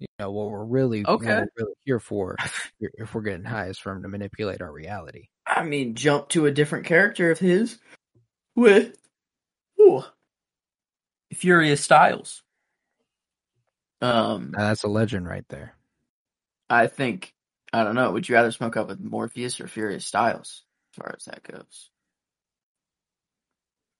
[0.00, 1.26] you know what we're really, Okay.
[1.26, 2.36] we're really here for,
[2.80, 5.28] if we're getting high, is for him to manipulate our reality.
[5.46, 7.78] I mean, jump to a different character of his
[8.54, 8.96] with
[9.80, 10.02] ooh,
[11.32, 12.42] Furious Styles.
[14.00, 15.74] Um, Now, that's a legend right there.
[16.70, 17.32] I think
[17.72, 18.12] I don't know.
[18.12, 21.90] Would you rather smoke up with Morpheus or Furious Styles, as far as that goes?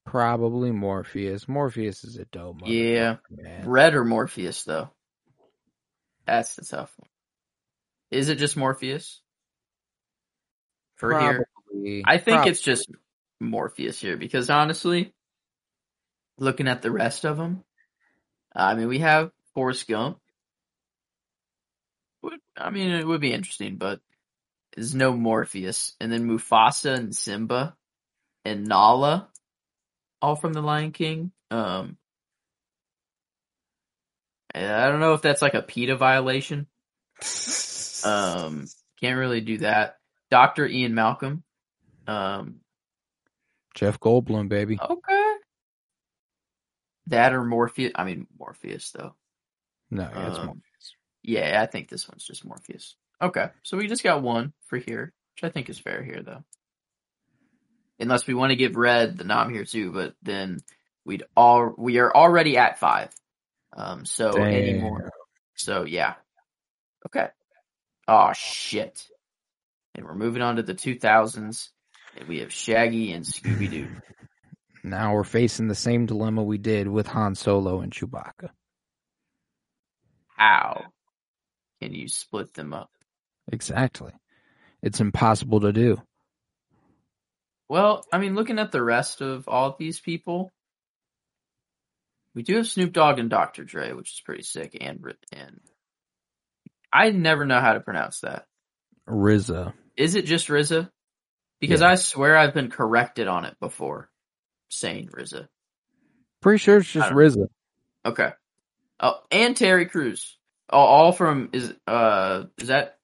[0.07, 1.47] Probably Morpheus.
[1.49, 2.61] Morpheus is a dope.
[2.65, 3.17] Yeah.
[3.31, 3.69] man.
[3.69, 4.91] Red or Morpheus, though?
[6.29, 7.09] That's the tough one.
[8.11, 9.23] Is it just Morpheus
[10.97, 11.49] for here?
[12.05, 12.91] I think prob- it's just
[13.41, 15.15] Morpheus here because honestly,
[16.37, 17.65] looking at the rest of them,
[18.55, 20.19] I mean, we have Forrest Gump.
[22.57, 24.01] I mean, it would be interesting, but
[24.75, 27.75] there's no Morpheus, and then Mufasa and Simba
[28.45, 29.29] and Nala,
[30.21, 31.33] all from The Lion King.
[31.51, 31.97] Um,
[34.59, 36.67] I don't know if that's like a PETA violation.
[38.05, 38.67] Um,
[39.01, 39.97] can't really do that.
[40.31, 41.43] Doctor Ian Malcolm.
[42.07, 42.61] Um,
[43.75, 44.79] Jeff Goldblum, baby.
[44.81, 45.35] okay.
[47.09, 47.93] That or Morpheus.
[47.95, 49.15] I mean Morpheus though.
[49.91, 50.95] No, yeah, it's Um, Morpheus.
[51.23, 52.97] Yeah, I think this one's just Morpheus.
[53.21, 56.45] Okay, so we just got one for here, which I think is fair here though.
[57.99, 60.61] Unless we want to give Red the nom here too, but then
[61.05, 63.11] we'd all we are already at five.
[63.79, 64.81] Um, so Damn.
[64.81, 65.11] more?
[65.55, 66.15] So yeah.
[67.07, 67.29] Okay.
[68.09, 69.07] Oh shit.
[69.95, 71.69] And we're moving on to the 2000s,
[72.19, 73.89] and we have Shaggy and Scooby Doo.
[74.85, 78.51] Now we're facing the same dilemma we did with Han Solo and Chewbacca.
[80.29, 80.85] How
[81.83, 82.89] can you split them up?
[83.51, 84.13] Exactly.
[84.81, 86.01] It's impossible to do.
[87.69, 90.53] Well, I mean, looking at the rest of all these people,
[92.39, 93.65] we do have Snoop Dogg and Dr.
[93.65, 95.61] Dre, which is pretty sick, and and
[96.93, 98.47] I never know how to pronounce that.
[99.09, 99.73] RZA.
[99.97, 100.89] Is it just RZA?
[101.59, 101.89] Because Yeah.
[101.89, 104.09] I swear I've been corrected on it before,
[104.69, 105.49] saying RZA.
[106.41, 107.51] Pretty sure it's just I don't-
[108.05, 108.31] Okay.
[109.01, 110.39] Oh, and Terry Crews.
[110.71, 113.01] Oh, all from is uh is that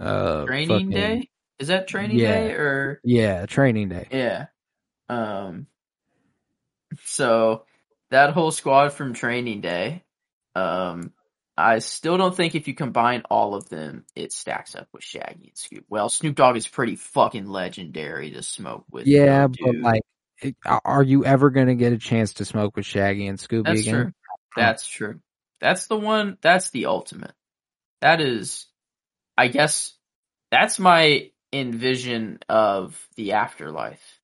[0.00, 1.30] Uh, Training fucking Day?
[1.60, 2.32] Is that training Yeah.
[2.32, 4.08] day or Yeah, training day.
[4.10, 4.46] yeah?
[5.08, 5.68] Um.
[7.04, 7.64] So
[8.10, 10.04] that whole squad from training day,
[10.54, 11.12] um,
[11.56, 15.48] I still don't think if you combine all of them, it stacks up with Shaggy
[15.48, 15.84] and Scoop.
[15.88, 19.06] Well, Snoop Dogg is pretty fucking legendary to smoke with.
[19.06, 19.82] Yeah, but dude.
[19.82, 20.02] like,
[20.84, 23.94] are you ever gonna get a chance to smoke with Shaggy and Scooby That's again?
[23.94, 24.12] true.
[24.56, 25.20] That's true.
[25.60, 26.36] That's the one.
[26.42, 27.32] That's the ultimate.
[28.02, 28.66] That is,
[29.38, 29.94] I guess,
[30.50, 34.20] that's my envision of the afterlife.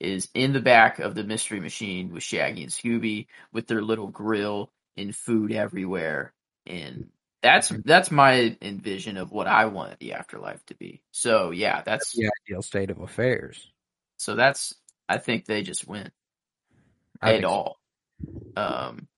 [0.00, 4.08] Is in the back of the mystery machine with Shaggy and Scooby with their little
[4.08, 6.32] grill and food everywhere,
[6.66, 7.10] and
[7.42, 11.02] that's that's my envision of what I want the afterlife to be.
[11.12, 13.70] So yeah, that's the ideal state of affairs.
[14.16, 14.74] so that's
[15.08, 16.10] I think they just win
[17.20, 17.50] I at think so.
[17.50, 17.76] all.
[18.56, 19.08] Um,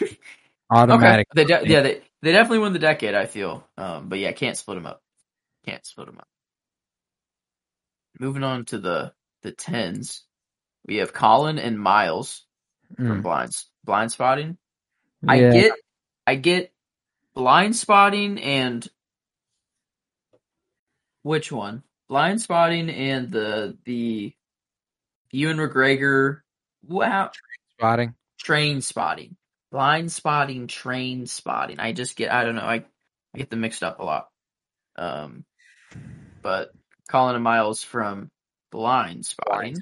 [0.70, 1.28] Automatic.
[1.36, 1.44] Okay.
[1.44, 3.14] They de- yeah, they they definitely won the decade.
[3.14, 5.02] I feel, um, but yeah, can't split them up.
[5.66, 6.28] Can't split them up.
[8.18, 10.24] Moving on to the the tens,
[10.86, 12.44] we have Colin and Miles
[12.96, 13.22] from Mm.
[13.22, 14.56] blinds blind spotting.
[15.26, 15.72] I get,
[16.26, 16.72] I get
[17.34, 18.88] blind spotting and
[21.22, 21.82] which one?
[22.08, 24.34] Blind spotting and the the
[25.30, 26.40] Ewan McGregor.
[26.86, 27.32] Wow,
[27.76, 28.14] spotting.
[28.38, 29.36] train spotting,
[29.70, 31.80] blind spotting, train spotting.
[31.80, 32.84] I just get, I don't know, I,
[33.34, 34.28] I get them mixed up a lot.
[34.96, 35.44] Um,
[36.40, 36.70] but
[37.10, 38.30] Colin and Miles from
[38.70, 39.76] blind spotting.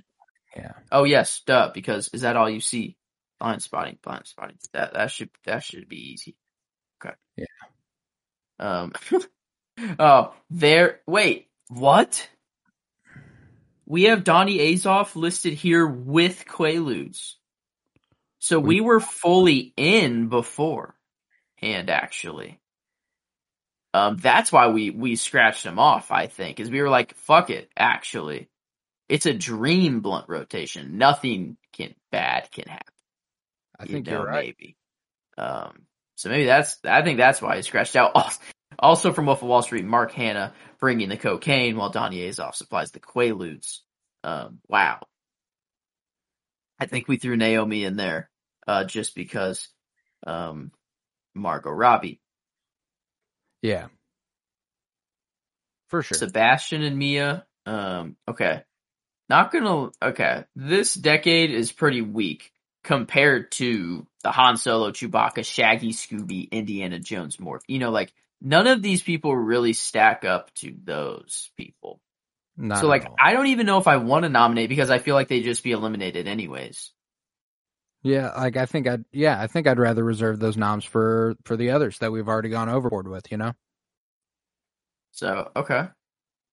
[0.55, 0.73] Yeah.
[0.91, 1.71] Oh yes, duh.
[1.73, 2.97] Because is that all you see?
[3.39, 4.57] Blind spotting, blind spotting.
[4.73, 6.37] That that should that should be easy.
[7.05, 7.15] Okay.
[7.37, 7.47] Yeah.
[8.59, 8.93] Um.
[9.99, 11.01] oh, there.
[11.07, 11.49] Wait.
[11.69, 12.29] What?
[13.85, 17.35] We have Donnie Azoff listed here with Quaaludes.
[18.39, 20.97] So we were fully in before
[21.57, 22.61] hand actually.
[23.95, 27.49] Um, that's why we, we scratched him off, I think, is we were like, fuck
[27.49, 28.51] it, actually.
[29.09, 30.99] It's a dream blunt rotation.
[30.99, 32.95] Nothing can, bad can happen.
[33.79, 34.57] I you think know, you're right.
[34.59, 34.77] Maybe.
[35.39, 35.87] Um,
[36.17, 38.15] so maybe that's, I think that's why he scratched out.
[38.79, 42.91] Also, from Wolf of Wall Street, Mark Hanna bringing the cocaine while Donnie Azoff supplies
[42.91, 43.79] the Quaaludes.
[44.23, 45.01] Um, wow.
[46.79, 48.29] I think we threw Naomi in there,
[48.67, 49.69] uh, just because,
[50.27, 50.73] um,
[51.35, 52.21] Margot Robbie.
[53.63, 53.87] Yeah.
[55.89, 56.19] For sure.
[56.19, 57.47] Sebastian and Mia.
[57.65, 58.63] Um, okay.
[59.29, 60.45] Not gonna, okay.
[60.55, 62.53] This decade is pretty weak
[62.85, 67.63] compared to the Han Solo, Chewbacca, Shaggy, Scooby, Indiana Jones morph.
[67.67, 72.01] You know, like, none of these people really stack up to those people.
[72.57, 73.07] Not so like.
[73.21, 75.65] I don't even know if I want to nominate because I feel like they'd just
[75.65, 76.93] be eliminated anyways.
[78.03, 81.57] yeah, like I think I'd yeah, I think I'd rather reserve those noms for for
[81.57, 83.53] the others that we've already gone overboard with, you know?
[85.11, 85.89] So, okay.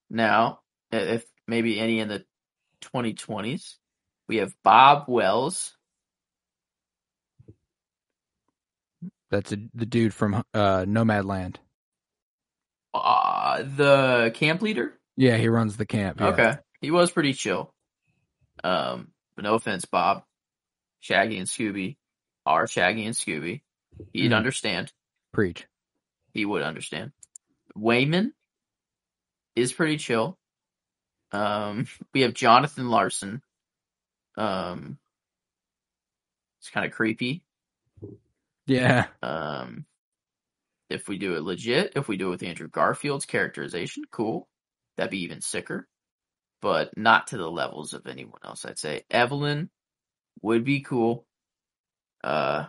[0.10, 0.62] Now,
[0.92, 2.26] if maybe any in the
[2.84, 3.76] 2020s,
[4.28, 5.76] we have Bob Wells,
[9.32, 11.56] That's a, the dude from uh Nomadland.
[12.94, 14.94] uh, the camp leader.
[15.18, 16.20] Yeah, he runs the camp.
[16.20, 16.28] Yeah.
[16.28, 16.54] Okay.
[16.82, 17.74] He was pretty chill.
[18.64, 20.24] Um, but no offense, Bob.
[21.00, 21.98] Shaggy and Scooby
[22.46, 23.62] are Shaggy and Scooby.
[24.14, 24.36] He'd Mhm.
[24.38, 24.92] understand.
[25.32, 25.66] Preach.
[26.34, 27.12] He would understand.
[27.76, 28.34] Wayman
[29.56, 30.38] is pretty chill.
[31.34, 33.42] Um, we have Jonathan Larson.
[34.38, 34.98] Um,
[36.62, 37.44] it's kind of creepy.
[38.66, 39.08] Yeah.
[39.22, 39.86] Um,
[40.90, 44.48] if we do it legit, if we do it with Andrew Garfield's characterization, cool.
[44.96, 45.88] That'd be even sicker.
[46.62, 49.04] But not to the levels of anyone else, I'd say.
[49.12, 49.70] Evelyn
[50.42, 51.26] would be cool.
[52.24, 52.68] Uh,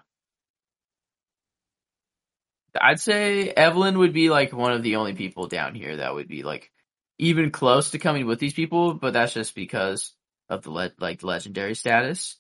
[2.80, 6.26] I'd say Evelyn would be like one of the only people down here that would
[6.26, 6.72] be like
[7.18, 10.14] even close to coming with these people, but that's just because
[10.48, 12.36] of the le- like legendary status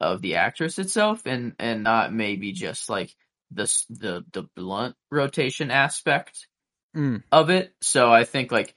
[0.00, 3.14] of the actress itself and and not maybe just like
[3.50, 6.46] the the the blunt rotation aspect
[6.96, 7.22] Mm.
[7.30, 7.74] of it.
[7.82, 8.74] So I think like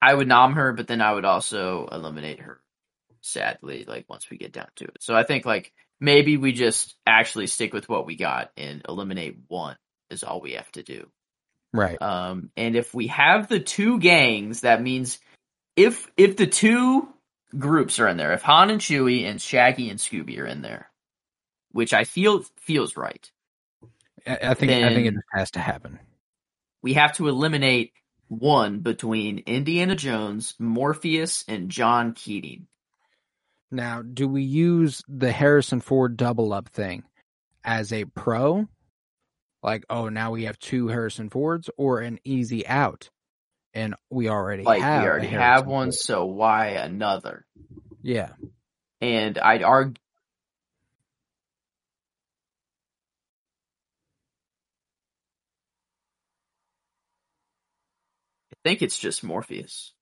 [0.00, 2.60] I would nom her, but then I would also eliminate her.
[3.22, 4.98] Sadly, like once we get down to it.
[5.00, 9.38] So I think like maybe we just actually stick with what we got and eliminate
[9.48, 9.76] one
[10.10, 11.10] is all we have to do.
[11.72, 12.00] Right.
[12.00, 15.18] Um, and if we have the two gangs, that means
[15.76, 17.08] if if the two
[17.58, 20.90] groups are in there, if Han and Chewie and Shaggy and Scooby are in there,
[21.72, 23.30] which I feel feels right,
[24.26, 25.98] I, I think I think it just has to happen.
[26.82, 27.92] we have to eliminate
[28.28, 32.66] one between Indiana Jones, Morpheus, and John Keating.
[33.70, 37.02] Now, do we use the Harrison Ford double up thing
[37.64, 38.68] as a pro?
[39.66, 43.10] Like, oh, now we have two Harrison Fords or an easy out
[43.74, 45.94] and we already Like have we already have one, Ford.
[45.94, 47.46] so why another?
[48.02, 48.30] Yeah,
[49.00, 49.94] And I'd argue.
[58.52, 59.92] I think it's just Morpheus.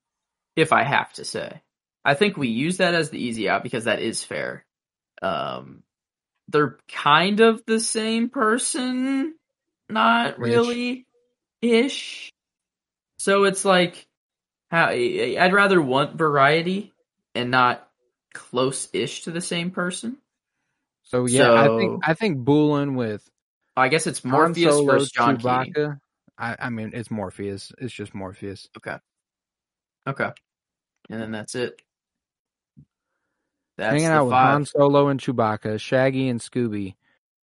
[0.56, 1.62] If I have to say.
[2.04, 4.64] I think we use that as the easy out because that is fair.
[5.22, 5.82] Um,
[6.48, 9.34] they're kind of the same person,
[9.88, 10.38] not Ish.
[10.38, 11.06] really
[11.62, 12.30] ish.
[13.18, 14.06] So it's like,
[14.70, 16.92] how I'd rather want variety
[17.34, 17.88] and not
[18.32, 20.18] close-ish to the same person.
[21.04, 23.28] so yeah, I think I think Bulin with
[23.76, 25.72] I guess it's Morpheus Solo, versus John Keating.
[25.74, 26.00] Chewbacca.
[26.38, 27.72] I, I mean, it's Morpheus.
[27.78, 28.68] It's just Morpheus.
[28.76, 28.96] Okay.
[30.06, 30.30] Okay.
[31.10, 31.80] And then that's it.
[33.76, 34.52] That's Hanging out with five.
[34.52, 36.94] Han Solo and Chewbacca, Shaggy and Scooby,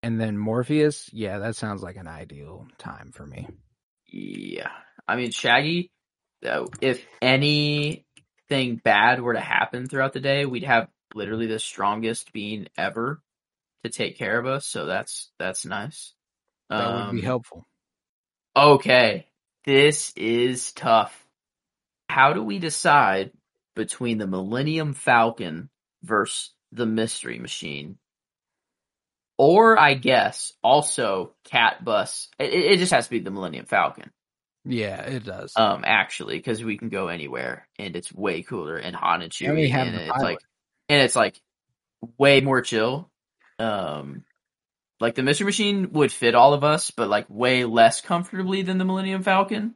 [0.03, 1.11] and then Morpheus.
[1.13, 3.49] Yeah, that sounds like an ideal time for me.
[4.07, 4.71] Yeah.
[5.07, 5.91] I mean, Shaggy,
[6.81, 12.69] if anything bad were to happen throughout the day, we'd have literally the strongest being
[12.77, 13.21] ever
[13.85, 14.67] to take care of us.
[14.67, 16.13] So that's, that's nice.
[16.69, 17.67] That would be Um, helpful.
[18.57, 19.27] Okay.
[19.65, 21.17] This is tough.
[22.09, 23.31] How do we decide
[23.77, 25.71] between the Millennium Falcon
[26.03, 27.99] versus the Mystery Machine?
[29.43, 32.29] Or I guess also Cat Bus.
[32.39, 34.11] It, it just has to be the Millennium Falcon.
[34.67, 35.55] Yeah, it does.
[35.57, 39.47] Um, actually, because we can go anywhere and it's way cooler and hot and Chewie,
[39.47, 40.25] And we have and it's pilot.
[40.25, 40.39] like,
[40.91, 41.41] and it's like
[42.19, 43.11] way more chill.
[43.59, 44.25] Um,
[45.01, 48.77] like the Mystery Machine would fit all of us, but like way less comfortably than
[48.77, 49.75] the Millennium Falcon.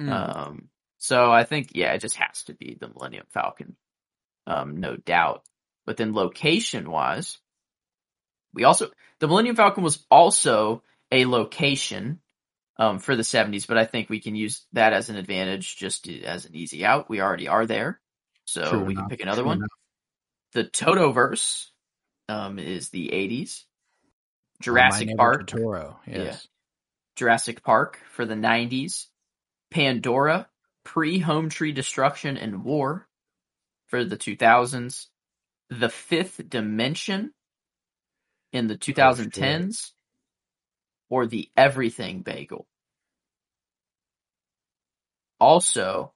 [0.00, 0.10] Mm.
[0.10, 3.76] Um, so I think yeah, it just has to be the Millennium Falcon,
[4.46, 5.42] um, no doubt.
[5.84, 7.36] But then location wise,
[8.52, 8.90] we also
[9.20, 10.82] the Millennium Falcon was also
[11.12, 12.20] a location
[12.76, 16.08] um, for the 70s, but I think we can use that as an advantage just
[16.08, 17.10] as an easy out.
[17.10, 18.00] We already are there,
[18.46, 19.56] so True we can pick another true one.
[19.58, 19.68] enough.
[20.52, 21.66] The Totoverse
[22.28, 23.64] um, is the 80s.
[24.60, 25.96] Jurassic Neighbor Park, Totoro.
[26.06, 26.46] Yes.
[27.16, 29.06] Jurassic Park for the 90s.
[29.70, 30.48] Pandora,
[30.84, 33.06] pre Home Tree Destruction and War
[33.88, 35.06] for the 2000s.
[35.70, 37.32] The Fifth Dimension
[38.52, 39.92] in the 2010s.
[41.08, 42.66] or the Everything Bagel.
[45.40, 46.12] Also,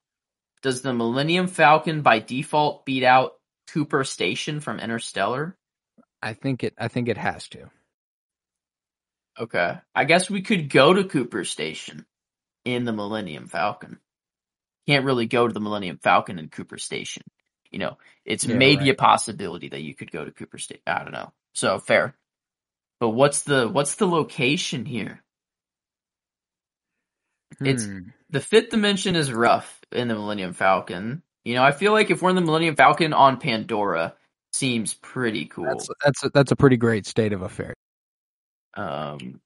[0.62, 3.32] does the Millennium Falcon by default beat out
[3.72, 5.56] Cooper Station from Interstellar?
[6.22, 6.74] I think it.
[6.78, 7.70] I think it has to.
[9.38, 9.76] Okay.
[9.94, 12.06] I guess we could go to Cooper Station
[12.64, 13.98] in the Millennium Falcon.
[14.86, 17.24] Can't really go to the Millennium Falcon in Cooper Station.
[17.70, 18.90] You know, it's Yeah, maybe right.
[18.90, 20.82] a possibility that you could go to Cooper Station.
[20.86, 21.32] I don't know.
[21.54, 22.14] So fair.
[23.04, 25.22] But what's the what's the location here?
[27.60, 27.98] It's- Hmm.
[28.30, 31.22] The fifth dimension is rough in the Millennium Falcon.
[31.44, 34.16] You know, I feel like if we're in the Millennium Falcon on Pandora,
[34.54, 35.66] seems pretty cool.
[35.66, 37.76] That's that's a, that's a pretty great state of affairs.
[38.72, 39.42] Um,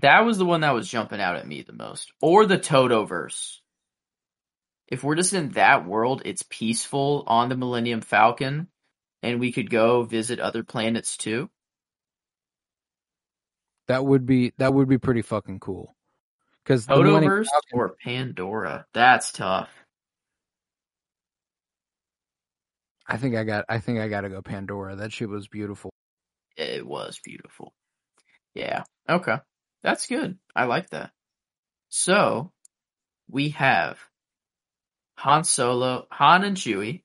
[0.00, 2.10] that was the one that was jumping out at me the most.
[2.22, 3.58] Or the Totoverse.
[4.88, 8.68] If we're just in that world, it's peaceful on the Millennium Falcon,
[9.22, 11.50] and we could go visit other planets too.
[13.88, 15.94] That would be that would be pretty fucking cool.
[16.64, 18.86] Because Totoverse Falcon- or Pandora.
[18.92, 19.70] That's tough.
[23.06, 23.64] I think I got.
[23.68, 24.96] I think I got to go Pandora.
[24.96, 25.90] That shit was beautiful.
[26.56, 27.72] It was beautiful.
[28.54, 28.82] Yeah.
[29.08, 29.36] Okay.
[29.82, 30.38] That's good.
[30.56, 31.12] I like that.
[31.88, 32.50] So,
[33.30, 33.98] we have
[35.18, 37.02] Han Solo, Han and Chewie,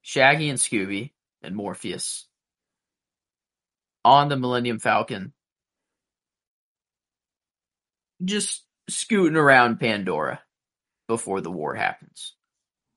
[0.00, 2.26] Shaggy and Scooby, and Morpheus
[4.04, 5.34] on the Millennium Falcon.
[8.24, 10.40] Just scooting around Pandora
[11.06, 12.34] before the war happens.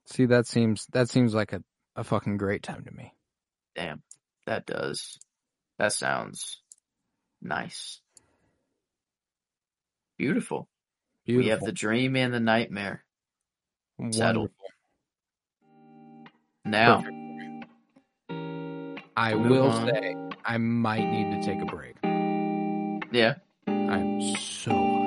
[0.07, 1.63] See, that seems that seems like a
[1.95, 3.13] a fucking great time to me.
[3.75, 4.01] Damn.
[4.47, 5.19] That does.
[5.77, 6.61] That sounds
[7.41, 7.99] nice.
[10.17, 10.67] Beautiful.
[11.25, 11.45] Beautiful.
[11.45, 13.03] We have the dream and the nightmare.
[14.11, 14.49] settled.
[14.49, 14.57] Wonderful.
[16.63, 17.03] Now,
[19.15, 19.87] I will on.
[19.87, 20.15] say
[20.45, 21.95] I might need to take a break.
[23.11, 23.35] yeah.
[23.67, 25.00] I'm so